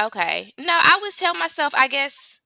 [0.00, 0.06] go.
[0.06, 0.52] Okay.
[0.58, 2.37] No, I would tell myself, I guess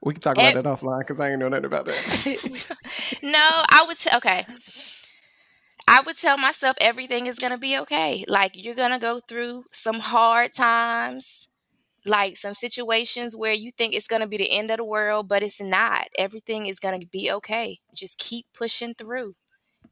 [0.00, 3.18] We can talk about Ev- that offline because I ain't know nothing about that.
[3.22, 4.46] no, I would t- okay.
[5.88, 8.24] I would tell myself everything is going to be okay.
[8.28, 11.48] Like you're going to go through some hard times,
[12.04, 15.28] like some situations where you think it's going to be the end of the world,
[15.28, 16.08] but it's not.
[16.18, 17.80] Everything is going to be okay.
[17.94, 19.34] Just keep pushing through.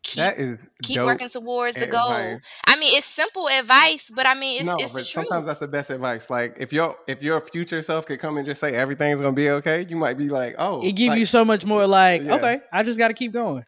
[0.03, 2.11] Keep that is keep working towards the goal.
[2.11, 5.27] I mean, it's simple advice, but I mean, it's no, it's but the truth.
[5.27, 6.31] sometimes that's the best advice.
[6.31, 9.51] Like if your if your future self could come and just say everything's gonna be
[9.51, 11.87] okay, you might be like, oh, It give like, you so much more.
[11.87, 12.37] Like, Yeah.
[12.37, 13.65] okay, I just got to keep going.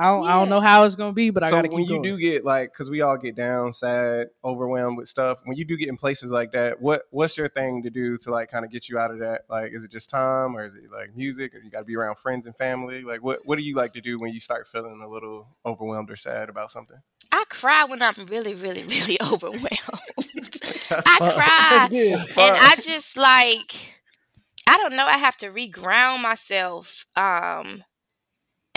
[0.00, 1.82] I don't, I don't know how it's gonna be, but I got to keep when
[1.82, 2.02] you going.
[2.02, 5.40] do get like, because we all get down, sad, overwhelmed with stuff.
[5.44, 8.30] When you do get in places like that, what what's your thing to do to
[8.30, 9.42] like kind of get you out of that?
[9.50, 11.96] Like, is it just time, or is it like music, or you got to be
[11.96, 13.02] around friends and family?
[13.02, 16.10] Like, what what do you like to do when you start feeling a little overwhelmed
[16.10, 16.96] or sad about something?
[17.30, 19.68] I cry when I'm really, really, really overwhelmed.
[20.90, 21.32] I Fun.
[21.34, 21.88] cry.
[21.92, 24.00] And I just like
[24.66, 27.84] I don't know, I have to reground myself um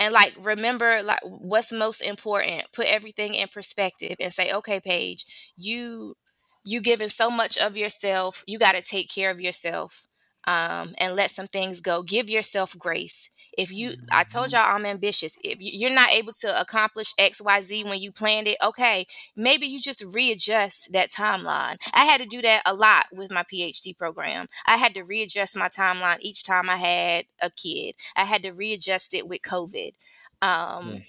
[0.04, 5.24] and like remember like what's most important, put everything in perspective and say, "Okay, Paige,
[5.56, 6.16] you
[6.64, 10.06] you giving so much of yourself, you got to take care of yourself."
[10.46, 12.02] Um, and let some things go.
[12.02, 13.30] Give yourself grace.
[13.56, 15.38] If you, I told y'all I'm ambitious.
[15.44, 19.06] If you- you're not able to accomplish X, Y, Z when you planned it, okay,
[19.36, 21.76] maybe you just readjust that timeline.
[21.92, 24.48] I had to do that a lot with my PhD program.
[24.66, 27.94] I had to readjust my timeline each time I had a kid.
[28.16, 29.92] I had to readjust it with COVID.
[30.42, 31.04] Um,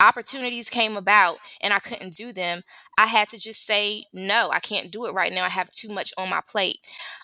[0.00, 2.64] Opportunities came about and I couldn't do them.
[2.98, 5.44] I had to just say, no, I can't do it right now.
[5.44, 6.80] I have too much on my plate.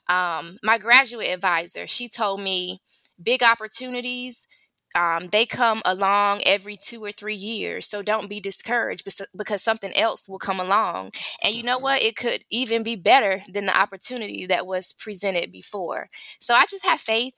[0.08, 2.80] Um, my graduate advisor, she told me
[3.22, 4.46] big opportunities
[4.94, 7.86] um, they come along every two or three years.
[7.86, 11.12] So don't be discouraged because something else will come along.
[11.42, 12.02] And you know what?
[12.02, 16.08] It could even be better than the opportunity that was presented before.
[16.40, 17.34] So I just have faith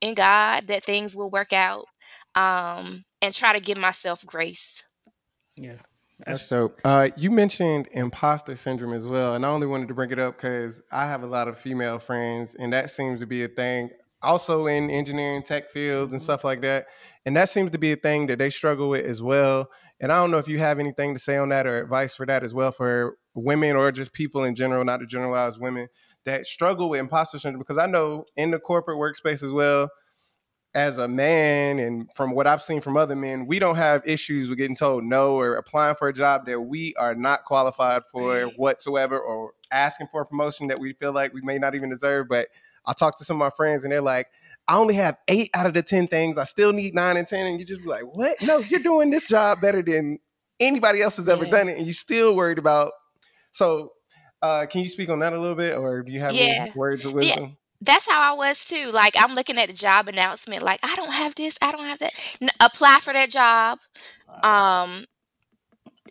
[0.00, 1.86] in God that things will work out
[2.34, 4.84] um, and try to give myself grace.
[5.56, 5.76] Yeah.
[6.24, 6.80] That's dope.
[6.84, 10.36] Uh, you mentioned imposter syndrome as well, and I only wanted to bring it up
[10.36, 13.90] because I have a lot of female friends, and that seems to be a thing.
[14.22, 16.24] Also in engineering, tech fields, and mm-hmm.
[16.24, 16.86] stuff like that,
[17.26, 19.68] and that seems to be a thing that they struggle with as well.
[20.00, 22.26] And I don't know if you have anything to say on that or advice for
[22.26, 25.88] that as well for women or just people in general, not to generalize women
[26.24, 27.60] that struggle with imposter syndrome.
[27.60, 29.88] Because I know in the corporate workspace as well,
[30.74, 34.48] as a man and from what I've seen from other men, we don't have issues
[34.48, 38.44] with getting told no or applying for a job that we are not qualified for
[38.56, 42.26] whatsoever or asking for a promotion that we feel like we may not even deserve.
[42.28, 42.48] But
[42.86, 44.26] I talk to some of my friends and they're like,
[44.68, 46.38] I only have eight out of the 10 things.
[46.38, 47.46] I still need nine and 10.
[47.46, 48.40] And you just be like, what?
[48.42, 50.18] No, you're doing this job better than
[50.60, 51.50] anybody else has ever Yeah.
[51.50, 51.78] done it.
[51.78, 52.92] And you're still worried about.
[53.52, 53.92] So,
[54.40, 56.62] uh, can you speak on that a little bit or do you have Yeah.
[56.66, 57.16] any words of Yeah.
[57.16, 57.56] wisdom?
[57.80, 58.92] That's how I was too.
[58.92, 61.98] Like I'm looking at the job announcement, like I don't have this, I don't have
[61.98, 62.12] that.
[62.40, 63.80] N- apply for that job.
[64.44, 65.06] Um,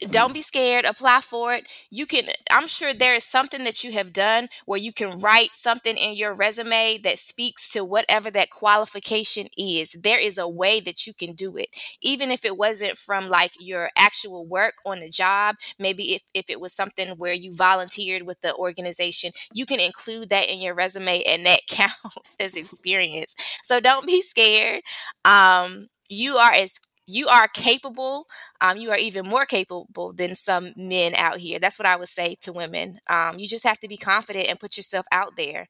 [0.09, 0.85] don't be scared.
[0.85, 1.65] Apply for it.
[1.89, 2.29] You can.
[2.49, 6.15] I'm sure there is something that you have done where you can write something in
[6.15, 9.91] your resume that speaks to whatever that qualification is.
[10.01, 11.67] There is a way that you can do it,
[12.01, 15.57] even if it wasn't from like your actual work on the job.
[15.77, 20.29] Maybe if if it was something where you volunteered with the organization, you can include
[20.29, 23.35] that in your resume, and that counts as experience.
[23.63, 24.83] So don't be scared.
[25.25, 28.25] Um, you are as you are capable
[28.61, 31.59] um, you are even more capable than some men out here.
[31.59, 32.99] That's what I would say to women.
[33.09, 35.67] Um, you just have to be confident and put yourself out there.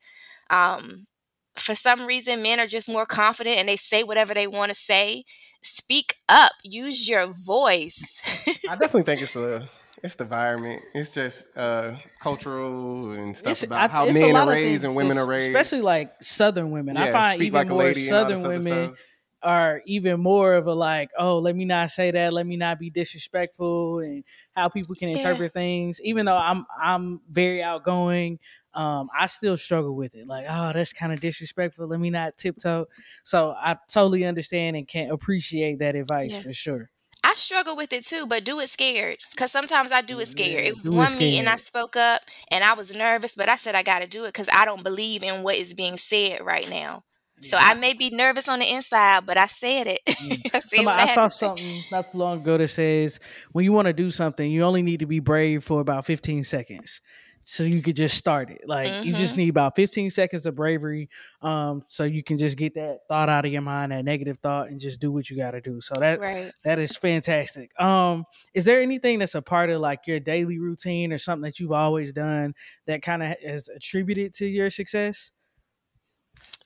[0.49, 1.07] Um,
[1.55, 4.75] for some reason, men are just more confident and they say whatever they want to
[4.75, 5.23] say.
[5.63, 6.51] Speak up.
[6.63, 8.21] Use your voice.
[8.69, 9.69] I definitely think it's a
[10.03, 10.81] it's the environment.
[10.95, 14.83] It's just uh, cultural and stuff It's, about I- how it's men are raised things,
[14.85, 15.49] and women it's- are raised.
[15.55, 16.97] especially like Southern women.
[16.97, 18.99] I find even like more lady and all this Southern women stuff.
[19.43, 22.79] Are even more of a like, oh, let me not say that, let me not
[22.79, 24.23] be disrespectful, and
[24.55, 25.15] how people can Yeah.
[25.15, 25.99] interpret things.
[26.01, 28.39] Even though I'm I'm very outgoing,
[28.73, 30.27] um, I still struggle with it.
[30.27, 31.87] Like, oh, that's kind of disrespectful.
[31.87, 32.87] Let me not tiptoe.
[33.23, 36.41] So I totally understand and can appreciate that advice Yeah.
[36.41, 36.89] for sure.
[37.23, 39.17] I struggle with it too, but do it scared.
[39.31, 40.65] Because sometimes I do it scared.
[40.65, 43.75] It was do one meeting I spoke up and I was nervous, but I said
[43.75, 46.67] I got to do it because I don't believe in what is being said right
[46.69, 47.03] now.
[47.41, 49.99] So I may be nervous on the inside, but I said it.
[50.53, 53.19] I said Somebody, I saw something not too long ago that says
[53.51, 56.43] when you want to do something, you only need to be brave for about 15
[56.43, 57.01] seconds.
[57.43, 58.61] so you could just start it.
[58.67, 59.37] Like you just Mhm.
[59.37, 61.09] need about 15 seconds of bravery,
[61.41, 64.67] um, so you can just get that thought out of your mind, that negative thought,
[64.67, 65.81] and just do what you got to do.
[65.81, 66.51] So that Right.
[66.63, 67.71] that is fantastic.
[67.81, 71.59] Um, is there anything that's a part of like your daily routine or something that
[71.59, 72.53] you've always done
[72.85, 75.31] that kind of has attributed to your success?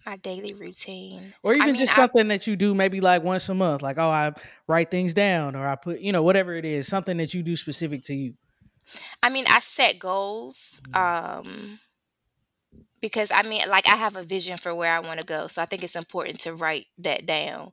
[0.05, 1.33] My daily routine.
[1.43, 3.81] Or I even mean, just I- something that you do maybe like once a month,
[3.81, 4.33] like oh, I
[4.67, 7.55] write things down or I put, you know, whatever it is, something that you do
[7.55, 8.33] specific to you.
[9.23, 10.81] I mean, I set goals.
[10.93, 11.79] Um,
[13.01, 15.61] because I mean, like I have a vision for where I want to go, so
[15.61, 17.71] I think it's important to write that down.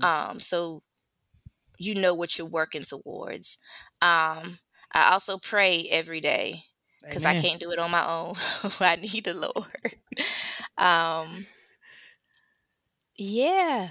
[0.00, 0.82] Um, so
[1.78, 3.58] you know what you're working towards.
[4.00, 4.58] Um,
[4.92, 6.64] I also pray every day
[7.08, 8.34] because I can't do it on my own.
[8.80, 9.96] I need the Lord.
[10.78, 11.46] um,
[13.16, 13.90] yeah,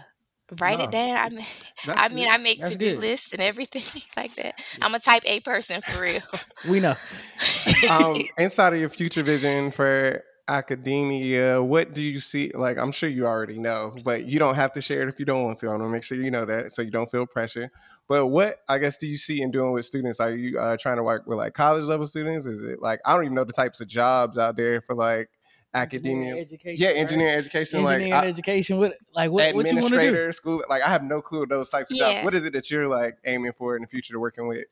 [0.59, 0.85] write Wow.
[0.85, 1.17] it down.
[1.17, 1.45] I mean,
[1.85, 2.33] That's I mean, good.
[2.33, 2.99] I make That's to do good.
[2.99, 3.83] lists and everything
[4.17, 4.55] like that.
[4.81, 6.21] I'm a type A person for real.
[6.69, 6.95] We know.
[7.89, 12.51] um, inside of your future vision for academia, what do you see?
[12.53, 15.25] Like, I'm sure you already know, but you don't have to share it if you
[15.25, 15.67] don't want to.
[15.67, 17.69] I want to make sure you know that so you don't feel pressure.
[18.09, 20.19] But what I guess do you see in doing with students?
[20.19, 22.45] Are you uh, trying to work with like college level students?
[22.45, 25.29] Is it like I don't even know the types of jobs out there for like
[25.73, 26.35] academia?
[26.37, 26.81] education.
[26.81, 26.97] Yeah, right?
[26.97, 27.79] engineering education.
[27.79, 28.77] engineering like I- education.
[28.77, 29.95] What like what, what you want to do?
[29.95, 30.63] administrator, school.
[30.69, 32.23] Like I have no clue of those types of jobs.
[32.23, 34.65] What is it that you're like aiming for in the future to working with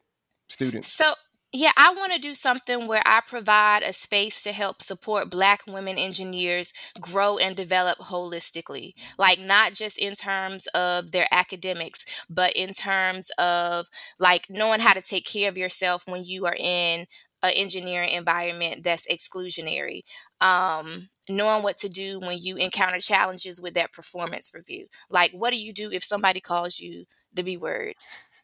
[0.47, 0.89] students?
[0.89, 1.13] So,
[1.53, 5.63] yeah, I want to do something where I provide a space to help support Black
[5.67, 8.93] women engineers grow and develop holistically.
[9.17, 13.87] Like, not just in terms of their academics, but in terms of
[14.17, 17.05] like knowing how to take care of yourself when you are in
[17.43, 20.01] an engineering environment that's exclusionary.
[20.39, 24.87] Um, knowing what to do when you encounter challenges with that performance review.
[25.09, 27.93] Like, what do you do if somebody calls you the B word?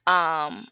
[0.07, 0.67] Um,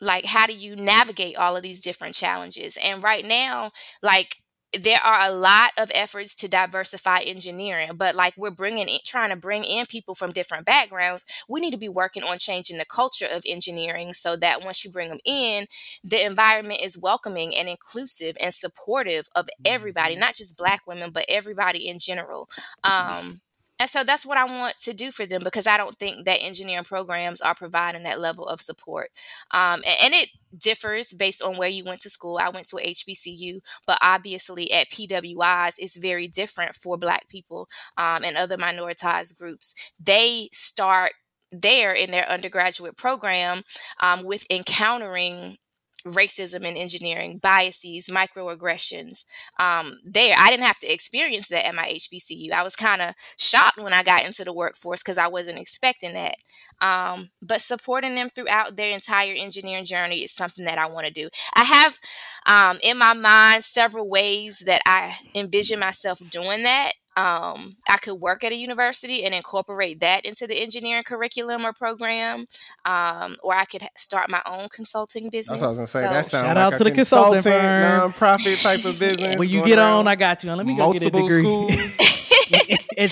[0.00, 3.70] like how do you navigate all of these different challenges and right now
[4.02, 4.41] like
[4.80, 9.30] there are a lot of efforts to diversify engineering but like we're bringing in trying
[9.30, 12.84] to bring in people from different backgrounds we need to be working on changing the
[12.84, 15.66] culture of engineering so that once you bring them in
[16.02, 21.24] the environment is welcoming and inclusive and supportive of everybody not just black women but
[21.28, 22.48] everybody in general.
[22.84, 23.40] Um,
[23.78, 26.42] and so that's what I want to do for them because I don't think that
[26.42, 29.10] engineering programs are providing that level of support.
[29.50, 32.38] Um, a- and, it differs based on where you went to school.
[32.40, 38.22] I went to HBCU, but obviously at PWIs, it's very different for Black people um,
[38.24, 39.74] and other minoritized groups.
[39.98, 41.12] They start
[41.50, 43.62] there in their undergraduate program
[44.00, 45.58] um, with encountering
[46.06, 49.24] racism in engineering, biases, microaggressions.
[49.58, 52.52] Um, there, I didn't have to experience that at my HBCU.
[52.52, 56.14] I was kind of shocked when I got into the workforce because I wasn't expecting
[56.14, 56.36] that.
[56.80, 61.12] Um, but supporting them throughout their entire engineering journey is something that I want to
[61.12, 61.28] do.
[61.54, 61.98] I have
[62.46, 66.94] um, in my mind several ways that I envision myself doing that.
[67.16, 71.72] Um, I could work at a university and incorporate that into the engineering curriculum or
[71.72, 72.46] program,
[72.84, 75.60] um, or I could start my own consulting business.
[75.60, 76.00] That's what I was gonna say.
[76.00, 78.12] that sounds Shout like out a to the consulting consultant, firm.
[78.12, 79.36] nonprofit type of business.
[79.36, 80.52] when you get on, I got you.
[80.54, 81.92] Let me go get a degree.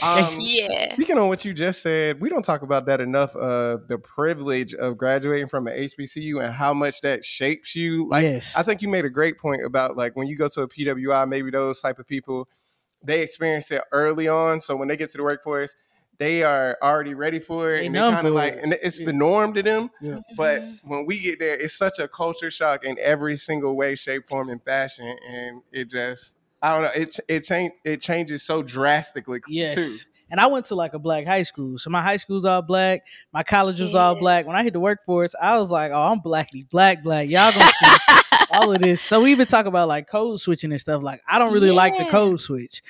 [0.03, 0.95] Um, yeah.
[0.95, 3.35] Speaking on what you just said, we don't talk about that enough.
[3.35, 8.09] Uh, the privilege of graduating from an HBCU and how much that shapes you.
[8.09, 8.55] Like, yes.
[8.57, 11.29] I think you made a great point about like when you go to a PWI,
[11.29, 12.49] maybe those type of people,
[13.03, 14.61] they experience it early on.
[14.61, 15.75] So when they get to the workforce,
[16.19, 18.61] they are already ready for it, They and they kind of like, it.
[18.63, 19.07] and it's Yeah.
[19.07, 19.91] the norm to them.
[20.37, 20.79] But Mhm.
[20.85, 24.51] when we get there, it's such a culture shock in every single way, shape, form,
[24.51, 26.39] and fashion, and it just.
[26.63, 27.03] I don't know.
[27.03, 29.75] It ch- it change it changes so drastically Yes.
[29.75, 29.97] too.
[30.31, 31.79] And I went to like a black high school.
[31.79, 33.07] So my high school's all black.
[33.33, 34.47] My college was all black.
[34.47, 37.29] When I hit the workforce, I was like, oh, I'm blackity black, black.
[37.29, 38.21] Y'all gonna see
[38.53, 39.01] all of this.
[39.01, 41.03] So we even talk about like code switching and stuff.
[41.03, 42.83] Like, I don't really like the code switch.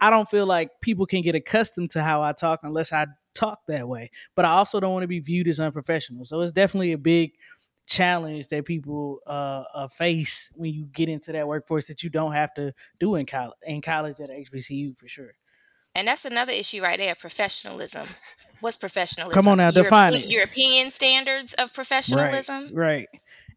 [0.00, 3.60] I don't feel like people can get accustomed to how I talk unless I talk
[3.68, 4.10] that way.
[4.34, 6.24] But I also don't want to be viewed as unprofessional.
[6.24, 7.32] So it's definitely a big
[7.86, 12.32] challenge that people uh, uh, face when you get into that workforce that you don't
[12.32, 15.32] have to do in college in college at HBCU for sure.
[15.96, 18.06] And that's another issue right there professionalism.
[18.60, 19.34] What's professionalism?
[19.34, 20.26] Come on now, define it.
[20.26, 22.64] European standards of professionalism.
[22.64, 22.74] Right.
[22.74, 23.08] right.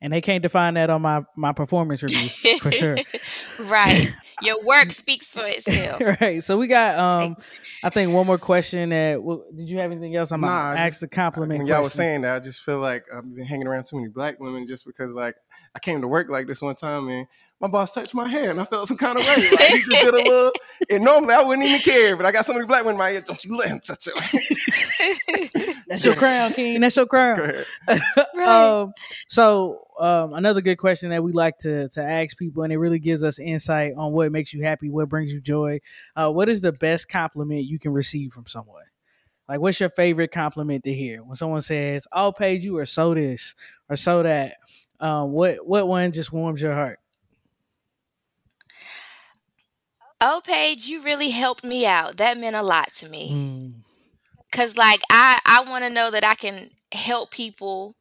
[0.01, 2.95] And they can't define that on my my performance review for sure.
[3.65, 4.09] right.
[4.41, 6.01] Your work speaks for itself.
[6.21, 6.41] right.
[6.41, 7.35] So we got um
[7.83, 10.31] I think one more question that well, did you have anything else?
[10.31, 11.73] I'm Nah, gonna I ask the compliment when question.
[11.73, 14.39] y'all was saying that, I just feel like I've been hanging around too many black
[14.39, 15.35] women just because like
[15.75, 17.27] I came to work like this one time and
[17.61, 19.49] my boss touched my hair and I felt some kind of way.
[19.51, 20.51] Like he just did a little
[20.89, 23.11] and normally I wouldn't even care, but I got so many black women in my
[23.11, 25.83] ear, don't you let him touch it.
[25.87, 26.79] That's your crown, King.
[26.81, 27.39] That's your Go crown.
[27.39, 27.65] ahead.
[28.35, 28.47] Right.
[28.47, 28.93] um
[29.27, 32.99] so um, another good question that we like to to ask people, and it really
[32.99, 35.81] gives us insight on what makes you happy, what brings you joy.
[36.15, 38.83] Uh, what is the best compliment you can receive from someone?
[39.49, 43.13] Like, what's your favorite compliment to hear when someone says, "Oh, Paige, you are so
[43.13, 43.55] this
[43.89, 44.55] or so that"?
[44.99, 46.99] Um, what what one just warms your heart?
[50.21, 52.17] Oh, Paige, you really helped me out.
[52.17, 53.41] That meant a lot to me.
[53.51, 53.83] Mm,
[54.51, 57.95] Cause like I I want to know that I can help people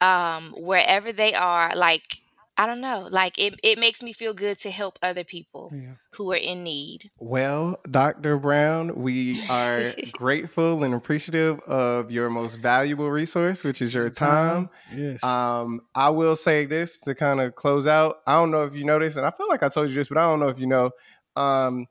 [0.00, 1.74] um wherever they are.
[1.76, 2.21] Like
[2.62, 3.08] I don't know.
[3.10, 5.94] Like it it makes me feel good to help other people yeah.
[6.12, 7.10] who are in need.
[7.18, 8.38] Well, Dr.
[8.38, 14.70] Brown, we are grateful and appreciative of your most valuable resource, which is your time.
[14.94, 15.24] Yes.
[15.24, 18.18] Um, I will say this to kind of close out.
[18.28, 20.08] I don't know if you know this, and I feel like I told you this,
[20.08, 20.92] but I don't know if you know.
[21.34, 21.88] Um,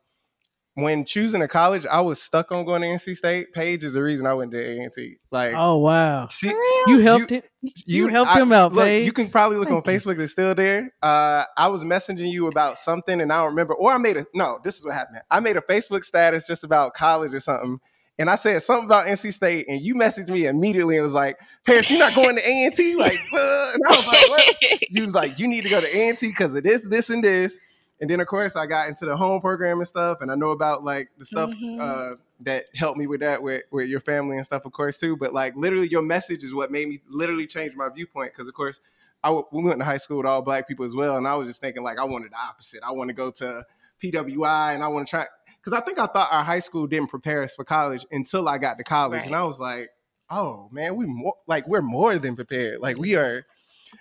[0.76, 3.51] when choosing a college, I was stuck on going to NC State.
[3.53, 5.17] Paige is the reason I went to A&T.
[5.30, 6.28] Like, oh wow.
[6.30, 6.84] she, For real?
[6.88, 7.49] You helped it.
[7.86, 9.05] You, helped I- him out, Look, Paige.
[9.05, 10.11] you can probably look on Thank you.
[10.11, 10.93] Facebook; it's still there.
[11.01, 13.74] Uh, I was messaging you about something, and I don't remember.
[13.76, 14.59] Or I made a no.
[14.63, 15.22] This is what happened.
[15.30, 17.80] I made a Facebook status just about college or something,
[18.17, 21.38] and I said something about NC State, and you messaged me immediately and was like,
[21.65, 22.95] "Paris, you're not going to A&T?
[22.95, 24.55] Like, uh, and I was like, "What?"
[24.89, 27.59] You was like, "You need to go to A&T because of this, this, and this."
[28.02, 30.49] And then, of course, I got into the home program and stuff, and I know
[30.49, 31.80] about like the stuff Mhm.
[31.80, 35.16] uh, that helped me with that, with, with your family and stuff, of course, too.
[35.16, 38.34] But like, literally, your message is what made me literally change my viewpoint.
[38.34, 38.82] Because, of course,
[39.24, 41.36] I w- we went to high school with all black people as well, and I
[41.36, 42.82] was just thinking like I wanted the opposite.
[42.84, 43.64] I want to go to
[44.02, 45.28] PWI, and I want to try
[45.64, 48.58] because I think I thought our high school didn't prepare us for college until I
[48.58, 49.91] got to college, and I was like,
[50.32, 52.80] oh man, we more like we're more than prepared.
[52.80, 53.45] Like we are.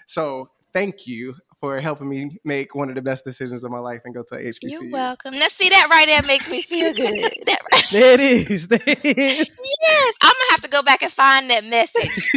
[0.07, 4.01] So thank you for helping me make one of the best decisions of my life
[4.07, 4.59] and go to HBCU.
[4.63, 5.35] You're welcome.
[5.39, 7.33] Now see that right there makes me feel good.
[7.47, 8.69] That right- There it is.
[8.69, 9.61] There it is.
[9.83, 12.31] yes, I'm gonna have to go back and find that message.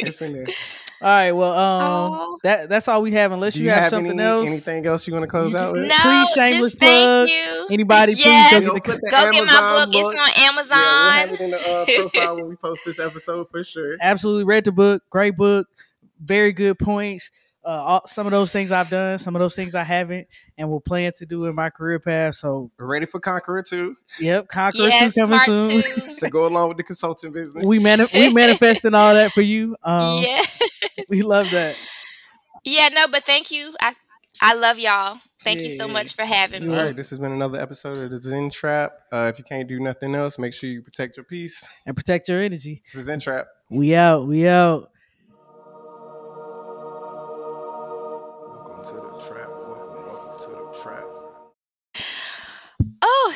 [0.00, 0.46] It's in there.
[1.02, 1.32] All right.
[1.32, 2.38] Well, um, Oh.
[2.44, 3.30] that that's all we have.
[3.32, 4.46] Unless you, you have, have something any, else.
[4.46, 5.86] anything else you want to close You out with?
[5.86, 7.28] no, Please, shameless just thank plug.
[7.28, 7.66] you.
[7.70, 8.52] Anybody, Yes.
[8.54, 8.90] please go Go get the.
[8.92, 9.94] put the Go get my Amazon book.
[9.94, 11.12] It's on Yeah, we'll Amazon.
[11.12, 13.96] have it in the uh, profile when we post this episode for sure.
[14.00, 15.02] Absolutely read the book.
[15.10, 15.66] Great book.
[16.20, 17.30] Very good points.
[17.64, 20.70] Uh, all, some of those things I've done, some of those things I haven't, and
[20.70, 22.34] will plan to do in my career path.
[22.34, 25.82] So, Ready for Conqueror 2 yep, Conqueror yes, two coming soon.
[25.82, 26.14] two.
[26.18, 27.64] to go along with the consulting business.
[27.64, 29.76] We mani- we manifesting all that for you.
[29.82, 30.42] Um, yeah,
[31.08, 31.76] we love that.
[32.64, 33.74] yeah, no, but thank you.
[33.80, 33.94] I
[34.42, 35.18] I love y'all.
[35.40, 36.78] Thank you so much for having You're me.
[36.78, 38.92] All right, this has been another episode of the Zen Trap.
[39.12, 41.68] Uh, if you can't do nothing else, make sure you protect your peace.
[41.86, 42.82] And protect your energy.
[42.84, 43.46] This is Zen Trap.
[43.70, 44.26] We out.
[44.26, 44.90] We out.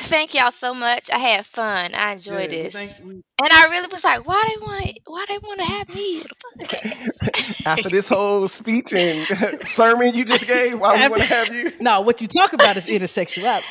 [0.09, 1.09] thank y'all so much.
[1.11, 1.91] I had fun.
[1.93, 4.93] I enjoyed yeah, this, and I really was like, "Why they want to?
[5.05, 6.23] Why they want to have me?"
[7.65, 9.25] After this whole speech and
[9.61, 11.71] sermon you just gave, why we want to have you?
[11.81, 13.63] No, what you talk about is intersexuality.